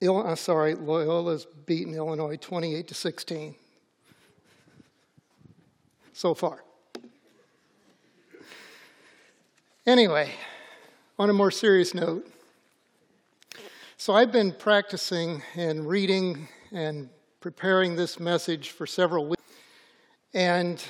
Il- 0.00 0.26
uh, 0.26 0.34
sorry, 0.34 0.74
Loyola's 0.74 1.46
beaten 1.66 1.94
Illinois 1.94 2.36
28 2.36 2.88
to 2.88 2.94
16 2.94 3.54
so 6.12 6.34
far. 6.34 6.62
Anyway, 9.86 10.30
on 11.18 11.30
a 11.30 11.32
more 11.32 11.50
serious 11.50 11.94
note, 11.94 12.28
so 13.96 14.14
I've 14.14 14.32
been 14.32 14.52
practicing 14.52 15.42
and 15.54 15.88
reading 15.88 16.48
and 16.72 17.08
preparing 17.42 17.96
this 17.96 18.20
message 18.20 18.70
for 18.70 18.86
several 18.86 19.26
weeks, 19.26 19.42
and 20.32 20.82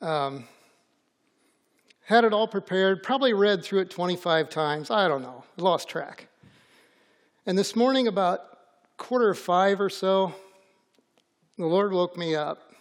um, 0.00 0.44
had 2.06 2.24
it 2.24 2.32
all 2.32 2.48
prepared. 2.48 3.02
Probably 3.02 3.34
read 3.34 3.62
through 3.62 3.80
it 3.80 3.90
25 3.90 4.48
times. 4.48 4.90
I 4.90 5.06
don't 5.06 5.20
know. 5.20 5.44
Lost 5.58 5.86
track. 5.86 6.28
And 7.44 7.58
this 7.58 7.76
morning, 7.76 8.08
about 8.08 8.40
quarter 8.96 9.28
of 9.28 9.38
five 9.38 9.82
or 9.82 9.90
so, 9.90 10.34
the 11.58 11.66
Lord 11.66 11.92
woke 11.92 12.16
me 12.16 12.34
up, 12.34 12.72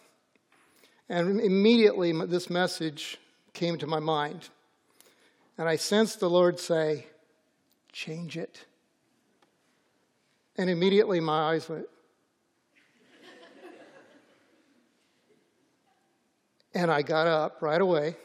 and 1.09 1.41
immediately 1.41 2.13
this 2.25 2.49
message 2.49 3.17
came 3.51 3.77
to 3.77 3.87
my 3.87 3.99
mind. 3.99 4.47
And 5.57 5.67
I 5.67 5.75
sensed 5.75 6.21
the 6.21 6.29
Lord 6.29 6.59
say, 6.61 7.07
Change 7.91 8.37
it. 8.37 8.65
And 10.57 10.69
immediately 10.69 11.19
my 11.19 11.51
eyes 11.51 11.67
went. 11.67 11.85
And 16.73 16.91
I 16.91 17.01
got 17.01 17.27
up 17.27 17.61
right 17.61 17.81
away 17.81 18.15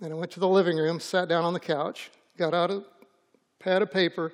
and 0.00 0.12
I 0.12 0.14
went 0.14 0.30
to 0.32 0.40
the 0.40 0.48
living 0.48 0.76
room, 0.76 1.00
sat 1.00 1.28
down 1.28 1.44
on 1.44 1.52
the 1.52 1.60
couch, 1.60 2.10
got 2.36 2.54
out 2.54 2.70
a 2.70 2.84
pad 3.58 3.82
of 3.82 3.90
paper, 3.90 4.32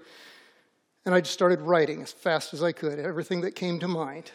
and 1.04 1.14
I 1.14 1.20
just 1.20 1.32
started 1.32 1.60
writing 1.60 2.02
as 2.02 2.12
fast 2.12 2.54
as 2.54 2.62
I 2.62 2.72
could, 2.72 2.98
everything 2.98 3.40
that 3.42 3.52
came 3.52 3.78
to 3.80 3.88
mind. 3.88 4.30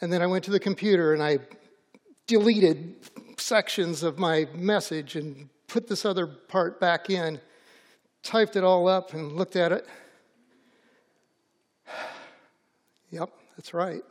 And 0.00 0.12
then 0.12 0.22
I 0.22 0.26
went 0.26 0.44
to 0.44 0.50
the 0.50 0.60
computer 0.60 1.14
and 1.14 1.22
I 1.22 1.38
deleted 2.26 2.96
sections 3.38 4.02
of 4.02 4.18
my 4.18 4.46
message 4.54 5.16
and 5.16 5.48
put 5.68 5.88
this 5.88 6.04
other 6.04 6.26
part 6.26 6.80
back 6.80 7.10
in, 7.10 7.40
typed 8.22 8.56
it 8.56 8.64
all 8.64 8.88
up, 8.88 9.14
and 9.14 9.32
looked 9.32 9.56
at 9.56 9.72
it. 9.72 9.86
yep, 13.10 13.30
that's 13.56 13.72
right. 13.74 14.02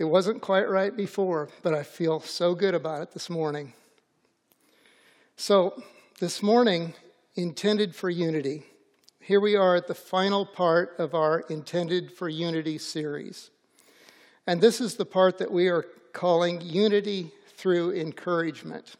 It 0.00 0.08
wasn't 0.08 0.40
quite 0.40 0.66
right 0.70 0.96
before, 0.96 1.50
but 1.62 1.74
I 1.74 1.82
feel 1.82 2.20
so 2.20 2.54
good 2.54 2.74
about 2.74 3.02
it 3.02 3.12
this 3.12 3.28
morning. 3.28 3.74
So, 5.36 5.82
this 6.20 6.42
morning, 6.42 6.94
intended 7.34 7.94
for 7.94 8.08
unity. 8.08 8.64
Here 9.20 9.40
we 9.40 9.56
are 9.56 9.76
at 9.76 9.88
the 9.88 9.94
final 9.94 10.46
part 10.46 10.94
of 10.98 11.14
our 11.14 11.40
Intended 11.50 12.12
for 12.12 12.30
Unity 12.30 12.78
series. 12.78 13.50
And 14.46 14.62
this 14.62 14.80
is 14.80 14.94
the 14.94 15.04
part 15.04 15.36
that 15.36 15.52
we 15.52 15.68
are 15.68 15.84
calling 16.14 16.62
Unity 16.62 17.30
through 17.58 17.92
Encouragement. 17.92 18.94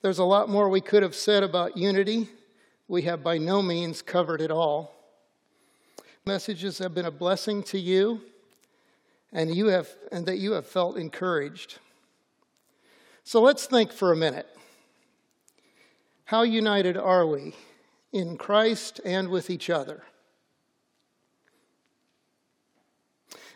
There's 0.00 0.18
a 0.18 0.24
lot 0.24 0.48
more 0.48 0.70
we 0.70 0.80
could 0.80 1.02
have 1.02 1.14
said 1.14 1.42
about 1.42 1.76
unity. 1.76 2.30
We 2.88 3.02
have 3.02 3.22
by 3.22 3.36
no 3.36 3.60
means 3.60 4.00
covered 4.00 4.40
it 4.40 4.50
all. 4.50 4.94
Messages 6.24 6.78
have 6.78 6.94
been 6.94 7.04
a 7.04 7.10
blessing 7.10 7.62
to 7.64 7.78
you, 7.78 8.22
and 9.32 9.54
you 9.54 9.66
have 9.66 9.88
and 10.12 10.26
that 10.26 10.38
you 10.38 10.52
have 10.52 10.66
felt 10.66 10.96
encouraged. 10.96 11.78
So 13.24 13.40
let's 13.40 13.66
think 13.66 13.92
for 13.92 14.12
a 14.12 14.16
minute. 14.16 14.48
How 16.26 16.42
united 16.42 16.96
are 16.96 17.26
we 17.26 17.54
in 18.12 18.36
Christ 18.36 19.00
and 19.04 19.28
with 19.28 19.50
each 19.50 19.70
other? 19.70 20.02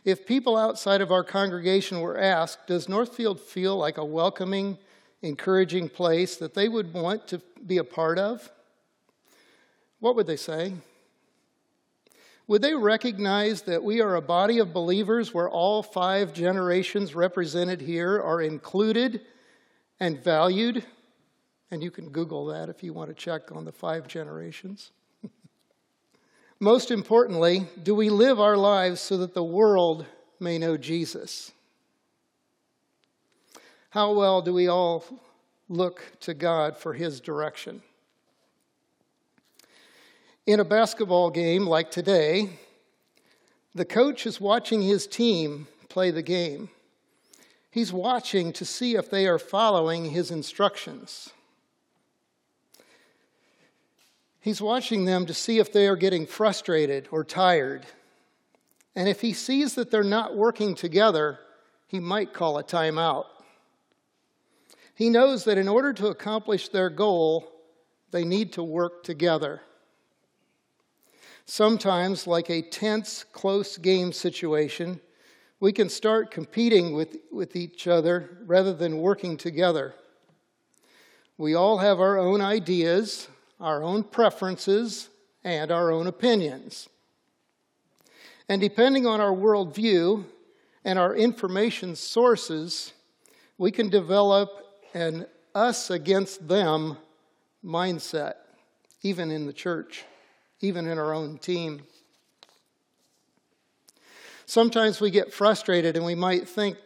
If 0.04 0.26
people 0.26 0.56
outside 0.56 1.00
of 1.00 1.12
our 1.12 1.24
congregation 1.24 2.00
were 2.00 2.18
asked, 2.18 2.66
does 2.66 2.88
Northfield 2.88 3.38
feel 3.38 3.76
like 3.76 3.98
a 3.98 4.04
welcoming 4.04 4.78
encouraging 5.22 5.88
place 5.88 6.36
that 6.36 6.54
they 6.54 6.68
would 6.68 6.94
want 6.94 7.28
to 7.28 7.42
be 7.66 7.78
a 7.78 7.84
part 7.84 8.18
of, 8.18 8.50
what 9.98 10.16
would 10.16 10.26
they 10.26 10.36
say? 10.36 10.72
Would 12.50 12.62
they 12.62 12.74
recognize 12.74 13.62
that 13.62 13.84
we 13.84 14.00
are 14.00 14.16
a 14.16 14.20
body 14.20 14.58
of 14.58 14.72
believers 14.72 15.32
where 15.32 15.48
all 15.48 15.84
five 15.84 16.32
generations 16.32 17.14
represented 17.14 17.80
here 17.80 18.20
are 18.20 18.42
included 18.42 19.20
and 20.00 20.20
valued? 20.20 20.84
And 21.70 21.80
you 21.80 21.92
can 21.92 22.08
Google 22.08 22.46
that 22.46 22.68
if 22.68 22.82
you 22.82 22.92
want 22.92 23.08
to 23.08 23.14
check 23.14 23.52
on 23.52 23.64
the 23.64 23.70
five 23.70 24.08
generations. 24.08 24.90
Most 26.58 26.90
importantly, 26.90 27.68
do 27.84 27.94
we 27.94 28.10
live 28.10 28.40
our 28.40 28.56
lives 28.56 29.00
so 29.00 29.16
that 29.18 29.32
the 29.32 29.44
world 29.44 30.04
may 30.40 30.58
know 30.58 30.76
Jesus? 30.76 31.52
How 33.90 34.12
well 34.12 34.42
do 34.42 34.52
we 34.52 34.66
all 34.66 35.04
look 35.68 36.02
to 36.22 36.34
God 36.34 36.76
for 36.76 36.94
His 36.94 37.20
direction? 37.20 37.80
In 40.50 40.58
a 40.58 40.64
basketball 40.64 41.30
game 41.30 41.64
like 41.64 41.92
today, 41.92 42.48
the 43.72 43.84
coach 43.84 44.26
is 44.26 44.40
watching 44.40 44.82
his 44.82 45.06
team 45.06 45.68
play 45.88 46.10
the 46.10 46.22
game. 46.22 46.70
He's 47.70 47.92
watching 47.92 48.52
to 48.54 48.64
see 48.64 48.96
if 48.96 49.08
they 49.08 49.28
are 49.28 49.38
following 49.38 50.06
his 50.06 50.32
instructions. 50.32 51.30
He's 54.40 54.60
watching 54.60 55.04
them 55.04 55.24
to 55.26 55.34
see 55.34 55.60
if 55.60 55.72
they 55.72 55.86
are 55.86 55.94
getting 55.94 56.26
frustrated 56.26 57.06
or 57.12 57.22
tired. 57.22 57.86
And 58.96 59.08
if 59.08 59.20
he 59.20 59.32
sees 59.32 59.76
that 59.76 59.92
they're 59.92 60.02
not 60.02 60.36
working 60.36 60.74
together, 60.74 61.38
he 61.86 62.00
might 62.00 62.32
call 62.32 62.58
a 62.58 62.64
timeout. 62.64 63.26
He 64.96 65.10
knows 65.10 65.44
that 65.44 65.58
in 65.58 65.68
order 65.68 65.92
to 65.92 66.08
accomplish 66.08 66.70
their 66.70 66.90
goal, 66.90 67.52
they 68.10 68.24
need 68.24 68.54
to 68.54 68.64
work 68.64 69.04
together. 69.04 69.60
Sometimes, 71.50 72.28
like 72.28 72.48
a 72.48 72.62
tense, 72.62 73.24
close 73.24 73.76
game 73.76 74.12
situation, 74.12 75.00
we 75.58 75.72
can 75.72 75.88
start 75.88 76.30
competing 76.30 76.94
with, 76.94 77.16
with 77.32 77.56
each 77.56 77.88
other 77.88 78.38
rather 78.46 78.72
than 78.72 78.98
working 78.98 79.36
together. 79.36 79.92
We 81.38 81.56
all 81.56 81.78
have 81.78 81.98
our 81.98 82.16
own 82.18 82.40
ideas, 82.40 83.26
our 83.58 83.82
own 83.82 84.04
preferences, 84.04 85.08
and 85.42 85.72
our 85.72 85.90
own 85.90 86.06
opinions. 86.06 86.88
And 88.48 88.60
depending 88.60 89.04
on 89.04 89.20
our 89.20 89.34
worldview 89.34 90.24
and 90.84 91.00
our 91.00 91.16
information 91.16 91.96
sources, 91.96 92.92
we 93.58 93.72
can 93.72 93.88
develop 93.88 94.50
an 94.94 95.26
us 95.52 95.90
against 95.90 96.46
them 96.46 96.96
mindset, 97.64 98.34
even 99.02 99.32
in 99.32 99.46
the 99.46 99.52
church, 99.52 100.04
even 100.60 100.86
in 100.86 100.98
our 100.98 101.14
own 101.14 101.38
team. 101.38 101.82
Sometimes 104.46 105.00
we 105.00 105.10
get 105.10 105.32
frustrated 105.32 105.96
and 105.96 106.04
we 106.04 106.14
might 106.14 106.48
think 106.48 106.76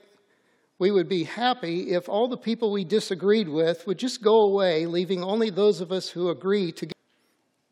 we 0.78 0.90
would 0.90 1.08
be 1.08 1.24
happy 1.24 1.92
if 1.92 2.08
all 2.08 2.28
the 2.28 2.36
people 2.36 2.70
we 2.70 2.84
disagreed 2.84 3.48
with 3.48 3.86
would 3.86 3.98
just 3.98 4.22
go 4.22 4.40
away, 4.40 4.86
leaving 4.86 5.22
only 5.22 5.50
those 5.50 5.80
of 5.80 5.92
us 5.92 6.08
who 6.08 6.28
agree 6.28 6.72
to. 6.72 6.88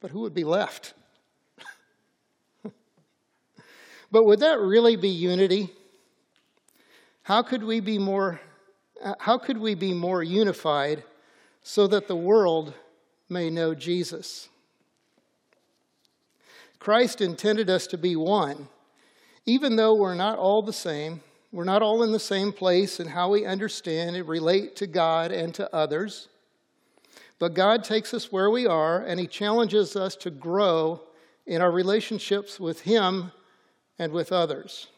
But 0.00 0.10
who 0.10 0.20
would 0.20 0.34
be 0.34 0.44
left? 0.44 0.94
but 4.10 4.24
would 4.24 4.40
that 4.40 4.60
really 4.60 4.96
be 4.96 5.08
unity? 5.08 5.70
How 7.24 7.42
could 7.42 7.62
we 7.62 7.80
be 7.80 7.98
more 7.98 8.40
uh, 9.02 9.14
how 9.18 9.36
could 9.36 9.58
we 9.58 9.74
be 9.74 9.92
more 9.92 10.22
unified 10.22 11.02
so 11.62 11.86
that 11.88 12.06
the 12.06 12.16
world 12.16 12.72
may 13.28 13.50
know 13.50 13.74
Jesus? 13.74 14.48
Christ 16.82 17.20
intended 17.20 17.70
us 17.70 17.86
to 17.86 17.96
be 17.96 18.16
one, 18.16 18.66
even 19.46 19.76
though 19.76 19.94
we're 19.94 20.16
not 20.16 20.36
all 20.36 20.62
the 20.62 20.72
same. 20.72 21.20
We're 21.52 21.62
not 21.62 21.80
all 21.80 22.02
in 22.02 22.10
the 22.10 22.18
same 22.18 22.52
place 22.52 22.98
in 22.98 23.06
how 23.06 23.30
we 23.30 23.46
understand 23.46 24.16
and 24.16 24.26
relate 24.26 24.74
to 24.76 24.88
God 24.88 25.30
and 25.30 25.54
to 25.54 25.72
others. 25.72 26.26
But 27.38 27.54
God 27.54 27.84
takes 27.84 28.12
us 28.12 28.32
where 28.32 28.50
we 28.50 28.66
are 28.66 29.00
and 29.00 29.20
He 29.20 29.28
challenges 29.28 29.94
us 29.94 30.16
to 30.16 30.30
grow 30.30 31.00
in 31.46 31.62
our 31.62 31.70
relationships 31.70 32.58
with 32.58 32.80
Him 32.80 33.30
and 34.00 34.12
with 34.12 34.32
others. 34.32 34.88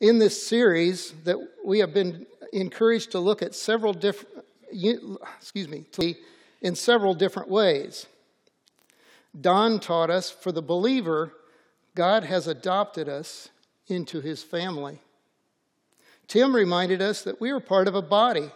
In 0.00 0.18
this 0.18 0.44
series 0.44 1.12
that 1.22 1.38
we 1.64 1.78
have 1.78 1.94
been 1.94 2.26
encouraged 2.52 3.12
to 3.12 3.20
look 3.20 3.42
at 3.42 3.54
several 3.54 3.92
different 3.92 4.44
excuse 4.72 5.68
me, 5.68 5.84
in 6.62 6.74
several 6.74 7.14
different 7.14 7.48
ways. 7.48 8.06
Don 9.38 9.80
taught 9.80 10.10
us 10.10 10.30
for 10.30 10.52
the 10.52 10.62
believer, 10.62 11.32
God 11.94 12.24
has 12.24 12.46
adopted 12.46 13.08
us 13.08 13.48
into 13.88 14.20
his 14.20 14.42
family. 14.42 15.00
Tim 16.26 16.54
reminded 16.54 17.02
us 17.02 17.22
that 17.22 17.40
we 17.40 17.50
are 17.50 17.60
part 17.60 17.88
of 17.88 17.94
a 17.94 18.02
body. 18.02 18.50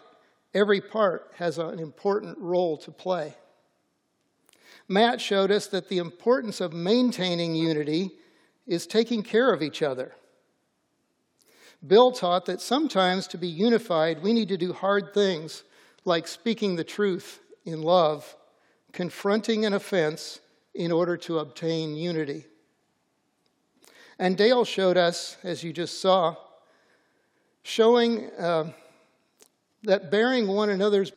Every 0.54 0.80
part 0.80 1.32
has 1.36 1.58
an 1.58 1.78
important 1.78 2.38
role 2.38 2.76
to 2.78 2.90
play. 2.90 3.34
Matt 4.88 5.20
showed 5.20 5.50
us 5.50 5.66
that 5.66 5.88
the 5.88 5.98
importance 5.98 6.60
of 6.60 6.72
maintaining 6.72 7.54
unity 7.54 8.12
is 8.66 8.86
taking 8.86 9.22
care 9.22 9.52
of 9.52 9.62
each 9.62 9.82
other. 9.82 10.12
Bill 11.86 12.10
taught 12.10 12.46
that 12.46 12.60
sometimes 12.60 13.26
to 13.28 13.38
be 13.38 13.48
unified, 13.48 14.22
we 14.22 14.32
need 14.32 14.48
to 14.48 14.56
do 14.56 14.72
hard 14.72 15.12
things 15.12 15.62
like 16.04 16.26
speaking 16.26 16.74
the 16.74 16.84
truth 16.84 17.40
in 17.64 17.82
love, 17.82 18.36
confronting 18.92 19.66
an 19.66 19.74
offense 19.74 20.40
in 20.78 20.92
order 20.92 21.16
to 21.16 21.40
obtain 21.40 21.96
unity. 21.96 22.46
And 24.16 24.36
Dale 24.36 24.64
showed 24.64 24.96
us, 24.96 25.36
as 25.42 25.64
you 25.64 25.72
just 25.72 26.00
saw, 26.00 26.36
showing 27.64 28.30
uh, 28.38 28.70
that 29.82 30.12
bearing 30.12 30.46
one 30.46 30.70
another's 30.70 31.10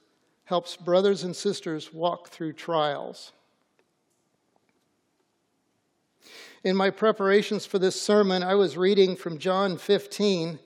helps 0.45 0.75
brothers 0.75 1.23
and 1.23 1.35
sisters 1.35 1.93
walk 1.93 2.29
through 2.29 2.53
trials. 2.53 3.33
In 6.63 6.75
my 6.75 6.89
preparations 6.89 7.67
for 7.67 7.77
this 7.77 8.01
sermon, 8.01 8.41
I 8.41 8.55
was 8.55 8.77
reading 8.77 9.15
from 9.15 9.37
John 9.37 9.77
15, 9.77 10.57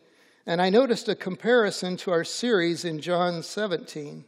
and 0.45 0.61
I 0.61 0.69
noticed 0.69 1.09
a 1.09 1.15
comparison 1.15 1.97
to 1.97 2.11
our 2.11 2.23
series 2.23 2.85
in 2.85 3.01
John 3.01 3.43
17. 3.43 4.23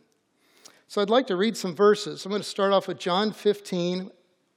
So 0.90 1.02
I'd 1.02 1.10
like 1.10 1.28
to 1.28 1.38
read 1.38 1.56
some 1.56 1.74
verses. 1.74 2.26
I'm 2.26 2.32
going 2.32 2.42
to 2.42 2.48
start 2.48 2.74
off 2.74 2.90
with 2.90 3.00
John 3.00 3.32
15, 3.32 4.12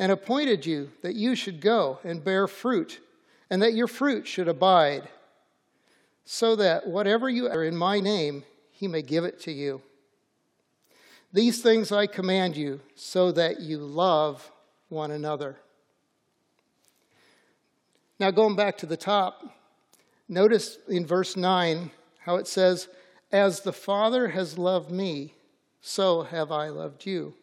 and 0.00 0.10
appointed 0.10 0.64
you 0.64 0.90
that 1.02 1.14
you 1.14 1.36
should 1.36 1.60
go 1.60 1.98
and 2.02 2.24
bear 2.24 2.48
fruit, 2.48 3.00
and 3.50 3.60
that 3.60 3.74
your 3.74 3.86
fruit 3.86 4.26
should 4.26 4.48
abide, 4.48 5.06
so 6.24 6.56
that 6.56 6.86
whatever 6.86 7.28
you 7.28 7.46
are 7.46 7.62
in 7.62 7.76
my 7.76 8.00
name, 8.00 8.42
he 8.70 8.88
may 8.88 9.02
give 9.02 9.24
it 9.24 9.38
to 9.38 9.52
you. 9.52 9.82
These 11.34 11.60
things 11.60 11.92
I 11.92 12.06
command 12.06 12.56
you 12.56 12.80
so 12.94 13.30
that 13.32 13.60
you 13.60 13.76
love 13.76 14.50
one 14.88 15.10
another. 15.10 15.58
Now, 18.18 18.30
going 18.30 18.56
back 18.56 18.78
to 18.78 18.86
the 18.86 18.96
top, 18.96 19.44
notice 20.30 20.78
in 20.88 21.06
verse 21.06 21.36
9 21.36 21.90
how 22.20 22.36
it 22.36 22.46
says, 22.46 22.88
As 23.30 23.60
the 23.60 23.72
Father 23.72 24.28
has 24.28 24.56
loved 24.56 24.90
me, 24.90 25.34
so 25.82 26.22
have 26.22 26.50
I 26.50 26.68
loved 26.68 27.04
you. 27.04 27.34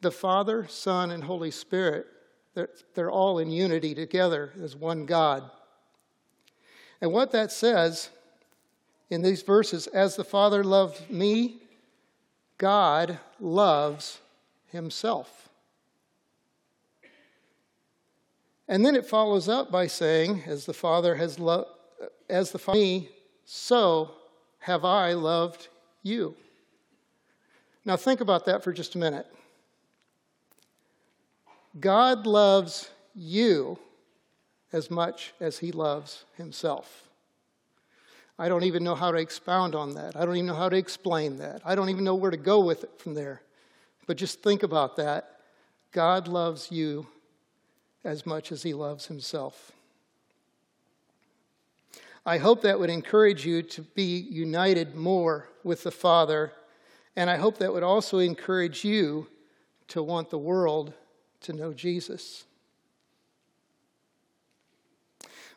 The 0.00 0.10
Father, 0.10 0.66
Son, 0.68 1.10
and 1.10 1.24
Holy 1.24 1.50
Spirit, 1.50 2.06
they're, 2.54 2.70
they're 2.94 3.10
all 3.10 3.38
in 3.38 3.50
unity 3.50 3.94
together 3.94 4.52
as 4.62 4.74
one 4.74 5.06
God. 5.06 5.50
And 7.00 7.12
what 7.12 7.32
that 7.32 7.52
says 7.52 8.10
in 9.08 9.22
these 9.22 9.42
verses, 9.42 9.86
as 9.88 10.16
the 10.16 10.24
Father 10.24 10.62
loved 10.62 11.10
me, 11.10 11.62
God 12.58 13.18
loves 13.38 14.20
himself. 14.68 15.48
And 18.68 18.86
then 18.86 18.94
it 18.94 19.06
follows 19.06 19.48
up 19.48 19.70
by 19.70 19.88
saying, 19.88 20.44
as 20.46 20.64
the 20.64 20.72
Father 20.72 21.16
has 21.16 21.38
loved, 21.38 21.68
as 22.28 22.52
the 22.52 22.58
Father 22.58 22.78
me, 22.78 23.08
so 23.44 24.12
have 24.60 24.84
I 24.84 25.14
loved 25.14 25.68
you. 26.02 26.36
Now 27.84 27.96
think 27.96 28.20
about 28.20 28.44
that 28.44 28.62
for 28.62 28.72
just 28.72 28.94
a 28.94 28.98
minute. 28.98 29.26
God 31.78 32.26
loves 32.26 32.90
you 33.14 33.78
as 34.72 34.90
much 34.90 35.32
as 35.40 35.58
he 35.58 35.72
loves 35.72 36.24
himself. 36.36 37.08
I 38.38 38.48
don't 38.48 38.64
even 38.64 38.82
know 38.82 38.94
how 38.94 39.12
to 39.12 39.18
expound 39.18 39.74
on 39.74 39.94
that. 39.94 40.16
I 40.16 40.24
don't 40.24 40.36
even 40.36 40.46
know 40.46 40.54
how 40.54 40.68
to 40.68 40.76
explain 40.76 41.38
that. 41.38 41.60
I 41.64 41.74
don't 41.74 41.90
even 41.90 42.04
know 42.04 42.14
where 42.14 42.30
to 42.30 42.36
go 42.36 42.60
with 42.60 42.84
it 42.84 42.98
from 42.98 43.14
there. 43.14 43.42
But 44.06 44.16
just 44.16 44.42
think 44.42 44.62
about 44.62 44.96
that. 44.96 45.40
God 45.92 46.26
loves 46.26 46.72
you 46.72 47.06
as 48.02 48.24
much 48.24 48.50
as 48.50 48.62
he 48.62 48.72
loves 48.72 49.06
himself. 49.06 49.72
I 52.24 52.38
hope 52.38 52.62
that 52.62 52.78
would 52.78 52.90
encourage 52.90 53.46
you 53.46 53.62
to 53.62 53.82
be 53.82 54.18
united 54.18 54.94
more 54.94 55.48
with 55.64 55.82
the 55.82 55.90
Father, 55.90 56.52
and 57.16 57.28
I 57.28 57.36
hope 57.36 57.58
that 57.58 57.72
would 57.72 57.82
also 57.82 58.18
encourage 58.18 58.84
you 58.84 59.26
to 59.88 60.02
want 60.02 60.30
the 60.30 60.38
world 60.38 60.92
to 61.40 61.52
know 61.52 61.72
Jesus. 61.72 62.44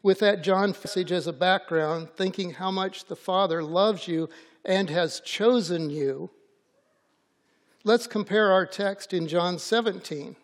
with 0.03 0.19
that 0.19 0.43
John 0.43 0.73
passage 0.73 1.13
as 1.13 1.25
a 1.25 1.33
background, 1.33 2.09
thinking 2.09 2.51
how 2.51 2.69
much 2.69 3.05
the 3.05 3.15
Father 3.15 3.63
loves 3.63 4.07
you 4.07 4.29
and 4.65 4.89
has 4.89 5.21
chosen 5.21 5.89
you, 5.89 6.29
let's 7.85 8.05
compare 8.05 8.51
our 8.51 8.65
text 8.65 9.13
in 9.13 9.27
John 9.27 9.57
17. 9.57 10.35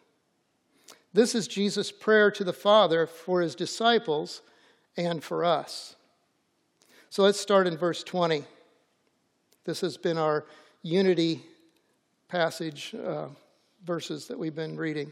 This 1.13 1.35
is 1.35 1.47
Jesus' 1.47 1.91
prayer 1.91 2.31
to 2.31 2.43
the 2.45 2.53
Father 2.53 3.05
for 3.05 3.41
his 3.41 3.53
disciples 3.53 4.41
and 4.95 5.21
for 5.21 5.43
us. 5.43 5.95
So 7.09 7.23
let's 7.23 7.39
start 7.39 7.67
in 7.67 7.75
verse 7.75 8.03
20. 8.03 8.43
This 9.65 9.81
has 9.81 9.97
been 9.97 10.17
our 10.17 10.45
unity 10.83 11.43
passage 12.29 12.95
uh, 12.95 13.27
verses 13.83 14.27
that 14.27 14.39
we've 14.39 14.55
been 14.55 14.77
reading. 14.77 15.11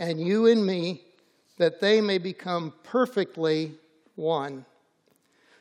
and 0.00 0.18
you 0.18 0.46
and 0.46 0.64
me, 0.64 1.02
that 1.58 1.78
they 1.78 2.00
may 2.00 2.16
become 2.16 2.72
perfectly 2.82 3.72
one, 4.16 4.64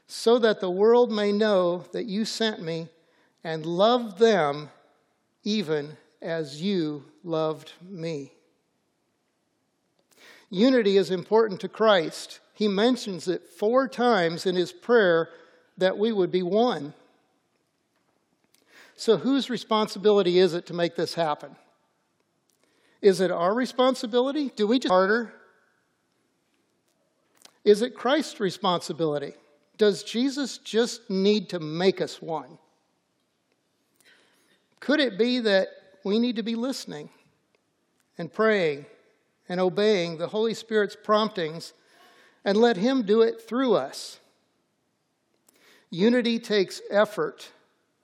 so 0.08 0.40
that 0.40 0.62
the 0.62 0.70
world 0.70 1.12
may 1.12 1.34
know 1.34 1.84
that 1.92 2.06
you 2.06 2.24
sent 2.24 2.62
me 2.62 2.88
and 3.44 3.66
loved 3.66 4.18
them 4.18 4.70
even 5.44 5.98
as 6.22 6.62
you 6.62 7.04
loved 7.22 7.74
me. 7.82 8.32
Unity 10.50 10.96
is 10.96 11.12
important 11.12 11.60
to 11.60 11.68
Christ. 11.68 12.40
He 12.54 12.70
mentions 12.70 13.28
it 13.28 13.46
four 13.46 13.90
times 13.90 14.46
in 14.46 14.56
his 14.56 14.72
prayer 14.72 15.30
that 15.78 15.98
we 15.98 16.14
would 16.14 16.32
be 16.32 16.44
one. 16.44 16.94
So, 18.96 19.18
whose 19.18 19.50
responsibility 19.50 20.40
is 20.40 20.54
it 20.54 20.66
to 20.68 20.74
make 20.74 20.96
this 20.96 21.14
happen? 21.14 21.58
Is 23.02 23.22
it 23.22 23.32
our 23.32 23.54
responsibility? 23.54 24.52
Do 24.56 24.68
we 24.68 24.80
just 24.80 24.92
harder? 24.92 25.34
Is 27.64 27.82
it 27.82 27.96
Christ's 27.96 28.40
responsibility? 28.40 29.34
Does 29.78 30.04
Jesus 30.04 30.58
just 30.58 31.10
need 31.10 31.50
to 31.50 31.60
make 31.60 32.02
us 32.02 32.22
one? 32.22 32.58
Could 34.80 35.00
it 35.00 35.18
be 35.18 35.40
that 35.40 35.68
we 36.04 36.20
need 36.20 36.38
to 36.38 36.44
be 36.44 36.56
listening 36.56 37.10
and 38.18 38.32
praying 38.32 38.86
and 39.48 39.60
obeying 39.60 40.18
the 40.18 40.28
Holy 40.28 40.54
Spirit's 40.54 40.96
promptings 41.02 41.74
and 42.44 42.58
let 42.58 42.78
Him 42.78 43.04
do 43.04 43.22
it 43.22 43.42
through 43.42 43.76
us? 43.76 44.20
Unity 45.90 46.40
takes 46.40 46.82
effort 46.90 47.52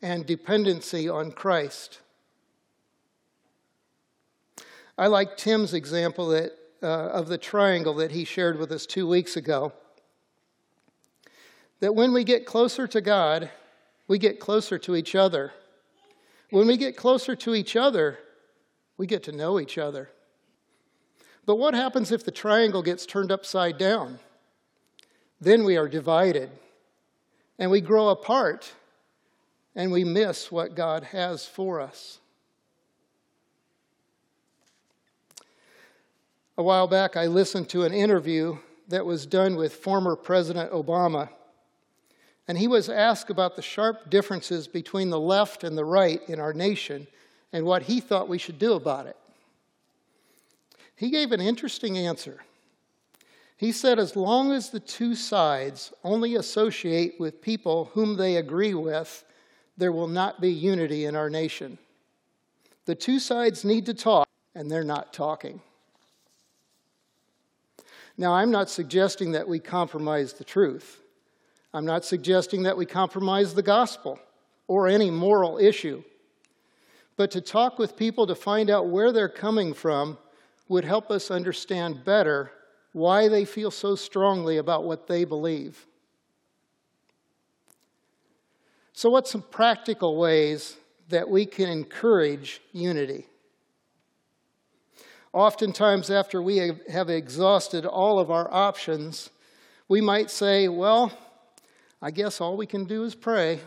and 0.02 0.26
dependency 0.26 1.08
on 1.08 1.32
Christ. 1.32 2.00
I 4.98 5.08
like 5.08 5.36
Tim's 5.36 5.74
example 5.74 6.30
that, 6.30 6.54
uh, 6.82 6.88
of 6.88 7.28
the 7.28 7.38
triangle 7.38 7.96
that 7.96 8.12
he 8.12 8.24
shared 8.24 8.58
with 8.58 8.72
us 8.72 8.86
two 8.86 9.08
weeks 9.08 9.36
ago. 9.36 9.74
That 11.82 11.96
when 11.96 12.14
we 12.14 12.24
get 12.24 12.46
closer 12.46 12.88
to 12.88 13.02
God, 13.02 13.50
we 14.08 14.18
get 14.18 14.40
closer 14.40 14.78
to 14.80 14.96
each 14.96 15.16
other. 15.16 15.52
When 16.50 16.68
we 16.68 16.78
get 16.78 16.96
closer 16.96 17.36
to 17.36 17.56
each 17.56 17.76
other, 17.76 18.20
we 18.98 19.08
get 19.08 19.24
to 19.24 19.32
know 19.32 19.60
each 19.60 19.78
other. 19.78 20.10
But 21.46 21.58
what 21.58 21.74
happens 21.74 22.12
if 22.12 22.24
the 22.24 22.32
triangle 22.32 22.82
gets 22.82 23.06
turned 23.06 23.32
upside 23.32 23.78
down? 23.78 24.20
Then 25.42 25.64
we 25.64 25.78
are 25.78 25.90
divided 25.90 26.50
and 27.60 27.70
we 27.70 27.82
grow 27.82 28.10
apart 28.10 28.72
and 29.76 29.92
we 29.92 30.04
miss 30.04 30.52
what 30.52 30.76
God 30.76 31.04
has 31.04 31.46
for 31.46 31.82
us. 31.82 32.20
A 36.58 36.64
while 36.64 36.88
back, 36.88 37.18
I 37.18 37.28
listened 37.28 37.68
to 37.70 37.84
an 37.84 37.94
interview 37.94 38.58
that 38.88 39.06
was 39.06 39.26
done 39.26 39.58
with 39.58 39.74
former 39.74 40.16
President 40.16 40.72
Obama. 40.72 41.30
And 42.48 42.58
he 42.58 42.68
was 42.68 42.90
asked 42.90 43.30
about 43.30 43.56
the 43.56 43.62
sharp 43.62 44.10
differences 44.10 44.68
between 44.68 45.10
the 45.10 45.20
left 45.20 45.66
and 45.66 45.78
the 45.78 45.84
right 45.84 46.22
in 46.30 46.40
our 46.40 46.54
nation 46.54 47.08
and 47.52 47.66
what 47.66 47.84
he 47.84 48.00
thought 48.00 48.30
we 48.30 48.38
should 48.38 48.58
do 48.58 48.74
about 48.74 49.06
it. 49.06 49.18
He 50.96 51.10
gave 51.10 51.34
an 51.34 51.42
interesting 51.42 51.98
answer. 51.98 52.40
He 53.58 53.74
said, 53.74 54.00
as 54.00 54.16
long 54.16 54.54
as 54.54 54.70
the 54.70 54.80
two 54.80 55.16
sides 55.16 55.92
only 56.04 56.36
associate 56.36 57.16
with 57.20 57.42
people 57.42 57.92
whom 57.94 58.16
they 58.16 58.38
agree 58.38 58.74
with, 58.74 59.26
there 59.76 59.92
will 59.92 60.08
not 60.08 60.40
be 60.40 60.52
unity 60.52 61.04
in 61.06 61.18
our 61.18 61.30
nation. 61.30 61.78
The 62.86 62.96
two 62.96 63.20
sides 63.20 63.66
need 63.66 63.86
to 63.88 63.94
talk, 63.94 64.28
and 64.54 64.72
they're 64.72 64.84
not 64.86 65.12
talking. 65.12 65.62
Now, 68.18 68.34
I'm 68.34 68.52
not 68.52 68.70
suggesting 68.70 69.34
that 69.34 69.48
we 69.48 69.60
compromise 69.60 70.34
the 70.34 70.44
truth. 70.44 71.02
I'm 71.74 71.86
not 71.86 72.06
suggesting 72.06 72.64
that 72.64 72.78
we 72.78 72.86
compromise 72.86 73.54
the 73.54 73.62
gospel 73.62 74.20
or 74.68 74.88
any 74.88 75.12
moral 75.12 75.58
issue. 75.58 76.04
But 77.18 77.32
to 77.32 77.42
talk 77.42 77.78
with 77.78 77.98
people 77.98 78.28
to 78.28 78.36
find 78.36 78.70
out 78.70 78.88
where 78.88 79.12
they're 79.12 79.30
coming 79.30 79.74
from 79.74 80.18
would 80.68 80.86
help 80.86 81.12
us 81.12 81.30
understand 81.30 82.06
better 82.06 82.52
why 82.94 83.28
they 83.28 83.44
feel 83.44 83.72
so 83.72 83.96
strongly 83.96 84.58
about 84.58 84.86
what 84.86 85.08
they 85.08 85.26
believe. 85.26 85.86
So, 88.94 89.10
what's 89.10 89.30
some 89.30 89.42
practical 89.42 90.18
ways 90.18 90.78
that 91.10 91.30
we 91.30 91.46
can 91.46 91.68
encourage 91.68 92.62
unity? 92.72 93.28
Oftentimes, 95.36 96.10
after 96.10 96.42
we 96.42 96.72
have 96.90 97.10
exhausted 97.10 97.86
all 97.86 98.20
of 98.20 98.32
our 98.32 98.48
options, 98.54 99.32
we 99.90 100.00
might 100.00 100.32
say, 100.32 100.70
Well, 100.70 101.12
I 102.02 102.12
guess 102.12 102.40
all 102.40 102.56
we 102.56 102.66
can 102.66 102.86
do 102.86 103.04
is 103.04 103.16
pray. 103.16 103.60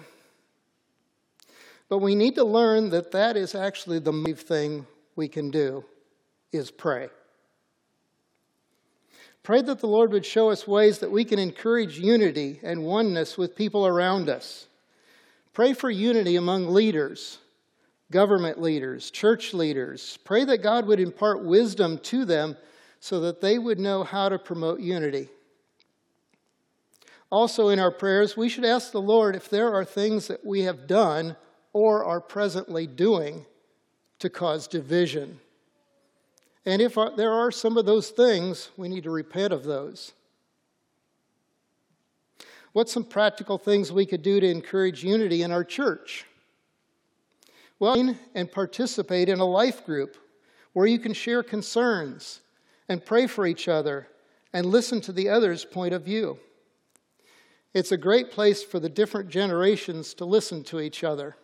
But 1.90 1.98
we 1.98 2.14
need 2.14 2.36
to 2.36 2.44
learn 2.44 2.88
that 2.88 3.10
that 3.10 3.36
is 3.36 3.54
actually 3.54 3.98
the 3.98 4.14
main 4.14 4.34
thing 4.34 4.86
we 5.14 5.28
can 5.28 5.50
do 5.50 5.84
is 6.52 6.70
pray. 6.70 7.10
Pray 9.42 9.60
that 9.60 9.80
the 9.80 9.88
Lord 9.88 10.10
would 10.12 10.24
show 10.24 10.50
us 10.50 10.66
ways 10.66 11.00
that 11.00 11.10
we 11.10 11.22
can 11.22 11.38
encourage 11.38 11.98
unity 11.98 12.60
and 12.62 12.82
oneness 12.82 13.36
with 13.36 13.54
people 13.54 13.86
around 13.86 14.30
us. 14.30 14.68
Pray 15.52 15.74
for 15.74 15.90
unity 15.90 16.36
among 16.36 16.72
leaders, 16.72 17.36
government 18.10 18.60
leaders, 18.60 19.10
church 19.10 19.52
leaders. 19.52 20.18
Pray 20.24 20.44
that 20.44 20.62
God 20.62 20.86
would 20.86 21.00
impart 21.00 21.44
wisdom 21.44 21.98
to 21.98 22.24
them 22.24 22.56
so 23.00 23.20
that 23.20 23.40
they 23.40 23.58
would 23.58 23.78
know 23.78 24.02
how 24.02 24.28
to 24.28 24.38
promote 24.38 24.80
unity. 24.80 25.28
Also, 27.30 27.68
in 27.68 27.78
our 27.78 27.90
prayers, 27.90 28.36
we 28.36 28.48
should 28.48 28.64
ask 28.64 28.90
the 28.90 29.00
Lord 29.00 29.36
if 29.36 29.50
there 29.50 29.74
are 29.74 29.84
things 29.84 30.28
that 30.28 30.44
we 30.44 30.62
have 30.62 30.86
done 30.86 31.36
or 31.72 32.04
are 32.04 32.20
presently 32.20 32.86
doing 32.86 33.44
to 34.18 34.30
cause 34.30 34.66
division. 34.66 35.38
And 36.64 36.80
if 36.80 36.96
there 37.16 37.32
are 37.32 37.50
some 37.50 37.76
of 37.76 37.86
those 37.86 38.10
things, 38.10 38.70
we 38.76 38.88
need 38.88 39.04
to 39.04 39.10
repent 39.10 39.52
of 39.52 39.64
those. 39.64 40.12
What's 42.72 42.92
some 42.92 43.04
practical 43.04 43.58
things 43.58 43.92
we 43.92 44.06
could 44.06 44.22
do 44.22 44.40
to 44.40 44.50
encourage 44.50 45.04
unity 45.04 45.42
in 45.42 45.52
our 45.52 45.64
church? 45.64 46.26
Well, 47.78 48.14
and 48.34 48.50
participate 48.50 49.28
in 49.28 49.38
a 49.38 49.44
life 49.44 49.86
group 49.86 50.16
where 50.72 50.86
you 50.86 50.98
can 50.98 51.12
share 51.12 51.42
concerns 51.42 52.40
and 52.88 53.04
pray 53.04 53.26
for 53.26 53.46
each 53.46 53.68
other 53.68 54.08
and 54.52 54.66
listen 54.66 55.00
to 55.02 55.12
the 55.12 55.28
other's 55.28 55.64
point 55.64 55.94
of 55.94 56.04
view. 56.04 56.38
It's 57.74 57.92
a 57.92 57.96
great 57.96 58.30
place 58.30 58.62
for 58.62 58.80
the 58.80 58.88
different 58.88 59.28
generations 59.28 60.14
to 60.14 60.24
listen 60.24 60.64
to 60.64 60.80
each 60.80 61.04
other. 61.04 61.36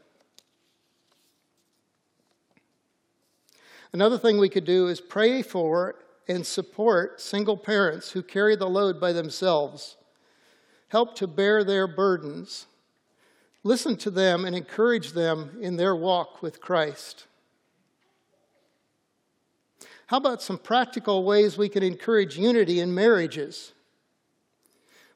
Another 3.93 4.19
thing 4.19 4.39
we 4.39 4.49
could 4.49 4.65
do 4.65 4.89
is 4.89 5.01
pray 5.01 5.43
for 5.43 5.95
and 6.27 6.45
support 6.45 7.21
single 7.21 7.57
parents 7.57 8.11
who 8.11 8.23
carry 8.23 8.57
the 8.57 8.69
load 8.69 9.01
by 9.01 9.13
themselves 9.13 9.97
help 10.89 11.17
to 11.17 11.27
bear 11.27 11.65
their 11.65 11.89
burdens. 11.89 12.67
Listen 13.65 13.97
to 13.97 14.11
them 14.11 14.45
and 14.45 14.55
encourage 14.55 15.13
them 15.13 15.57
in 15.61 15.77
their 15.77 15.97
walk 15.97 16.43
with 16.43 16.61
Christ. 16.61 17.27
How 20.07 20.19
about 20.19 20.43
some 20.43 20.59
practical 20.59 21.25
ways 21.25 21.57
we 21.57 21.71
can 21.71 21.83
encourage 21.83 22.39
unity 22.39 22.79
in 22.79 22.95
marriages? 22.95 23.73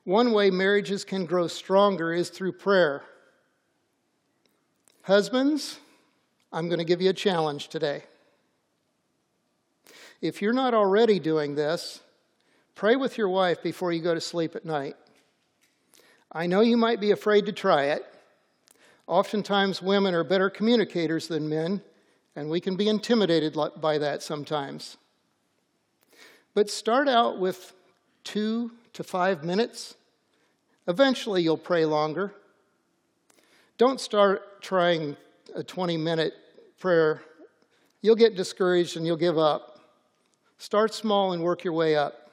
One 0.05 0.33
way 0.33 0.51
marriages 0.51 1.05
can 1.05 1.27
grow 1.27 1.47
stronger 1.47 2.15
is 2.15 2.31
through 2.31 2.53
prayer. 2.53 3.03
Husbands, 5.03 5.79
I'm 6.51 6.69
going 6.69 6.79
to 6.79 6.85
give 6.87 7.03
you 7.03 7.11
a 7.11 7.15
challenge 7.15 7.69
today. 7.69 8.05
If 10.23 10.41
you're 10.41 10.55
not 10.55 10.73
already 10.73 11.21
doing 11.21 11.55
this, 11.55 12.01
pray 12.75 12.97
with 12.97 13.19
your 13.19 13.29
wife 13.29 13.63
before 13.63 13.93
you 13.93 14.01
go 14.01 14.15
to 14.15 14.21
sleep 14.23 14.57
at 14.57 14.65
night. 14.65 14.97
I 16.33 16.47
know 16.47 16.61
you 16.61 16.79
might 16.79 17.01
be 17.01 17.11
afraid 17.11 17.45
to 17.45 17.53
try 17.53 17.85
it. 17.85 18.07
Oftentimes, 19.09 19.81
women 19.81 20.15
are 20.15 20.23
better 20.23 20.51
communicators 20.51 21.29
than 21.29 21.49
men, 21.49 21.81
and 22.37 22.51
we 22.51 22.61
can 22.61 22.77
be 22.77 22.89
intimidated 22.89 23.57
by 23.81 23.97
that 23.97 24.23
sometimes. 24.23 24.99
But 26.55 26.69
start 26.69 27.09
out 27.09 27.39
with 27.41 27.73
two 28.23 28.71
to 28.93 29.03
five 29.03 29.43
minutes. 29.43 29.95
Eventually, 30.87 31.43
you'll 31.43 31.57
pray 31.57 31.87
longer. 31.87 32.35
Don't 33.79 33.99
start 33.99 34.61
trying 34.61 35.17
a 35.55 35.63
20 35.63 35.97
minute 35.97 36.35
prayer. 36.79 37.23
You'll 38.03 38.15
get 38.15 38.37
discouraged 38.37 38.99
and 38.99 39.07
you'll 39.07 39.17
give 39.17 39.39
up. 39.39 39.81
Start 40.59 40.93
small 40.93 41.33
and 41.33 41.43
work 41.43 41.65
your 41.65 41.73
way 41.73 41.97
up. 41.97 42.31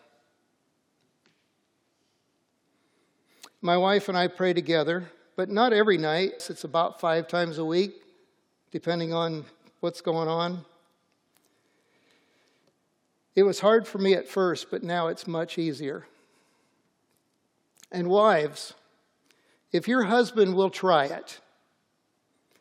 My 3.61 3.78
wife 3.78 4.09
and 4.09 4.17
I 4.17 4.28
pray 4.28 4.53
together, 4.53 5.09
but 5.36 5.49
not 5.49 5.73
every 5.73 5.97
night. 5.97 6.45
It's 6.49 6.63
about 6.63 6.99
five 6.99 7.27
times 7.27 7.57
a 7.57 7.65
week, 7.65 8.03
depending 8.71 9.13
on 9.13 9.45
what's 9.79 10.01
going 10.01 10.27
on. 10.27 10.65
It 13.36 13.43
was 13.43 13.59
hard 13.59 13.88
for 13.88 13.97
me 13.97 14.13
at 14.13 14.27
first, 14.27 14.71
but 14.71 14.83
now 14.83 15.07
it's 15.07 15.27
much 15.27 15.57
easier. 15.57 16.05
And 17.91 18.07
wives, 18.07 18.73
if 19.71 19.88
your 19.88 20.03
husband 20.03 20.55
will 20.55 20.69
try 20.69 21.05
it, 21.05 21.39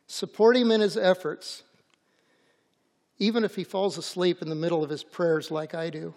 support 0.09 0.57
him 0.57 0.73
in 0.73 0.81
his 0.81 0.97
efforts, 0.97 1.63
even 3.19 3.45
if 3.45 3.55
he 3.55 3.63
falls 3.63 3.97
asleep 3.97 4.43
in 4.43 4.49
the 4.49 4.55
middle 4.57 4.83
of 4.83 4.91
his 4.91 5.05
prayers 5.05 5.51
like 5.51 5.75
I 5.75 5.91
do. 5.91 6.15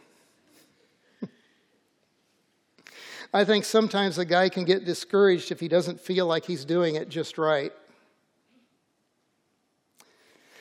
I 3.33 3.43
think 3.43 3.65
sometimes 3.65 4.17
a 4.17 4.25
guy 4.25 4.49
can 4.49 4.63
get 4.63 4.85
discouraged 4.85 5.51
if 5.51 5.59
he 5.59 5.67
doesn't 5.67 5.99
feel 5.99 6.25
like 6.25 6.45
he's 6.45 6.65
doing 6.65 6.95
it 6.95 7.09
just 7.09 7.37
right. 7.37 7.73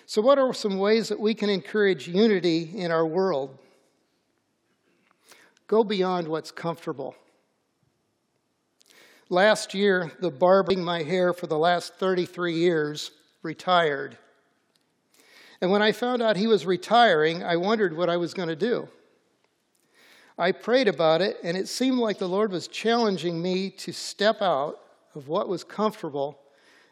So, 0.07 0.23
what 0.23 0.39
are 0.39 0.55
some 0.55 0.79
ways 0.79 1.09
that 1.09 1.19
we 1.19 1.35
can 1.35 1.51
encourage 1.51 2.09
unity 2.09 2.71
in 2.75 2.91
our 2.91 3.07
world? 3.07 3.59
Go 5.67 5.83
beyond 5.83 6.29
what's 6.29 6.53
comfortable. 6.53 7.17
Last 9.29 9.75
year, 9.75 10.12
the 10.21 10.31
barbing 10.31 10.85
my 10.85 11.03
hair 11.03 11.33
for 11.33 11.49
the 11.49 11.59
last 11.59 11.95
33 11.95 12.55
years 12.55 13.11
retired. 13.43 14.17
And 15.61 15.71
when 15.73 15.83
I 15.83 15.91
found 15.91 16.23
out 16.23 16.37
he 16.37 16.47
was 16.47 16.64
retiring, 16.64 17.43
I 17.43 17.57
wondered 17.57 17.97
what 17.97 18.09
I 18.09 18.17
was 18.17 18.35
going 18.35 18.49
to 18.49 18.57
do. 18.57 18.89
I 20.39 20.53
prayed 20.53 20.89
about 20.89 21.22
it, 21.22 21.39
and 21.43 21.57
it 21.57 21.68
seemed 21.68 21.99
like 21.99 22.18
the 22.18 22.28
Lord 22.28 22.53
was 22.53 22.68
challenging 22.68 23.41
me 23.41 23.70
to 23.70 23.93
step 23.93 24.43
out 24.43 24.78
of 25.14 25.28
what 25.28 25.49
was 25.49 25.64
comfortable 25.64 26.39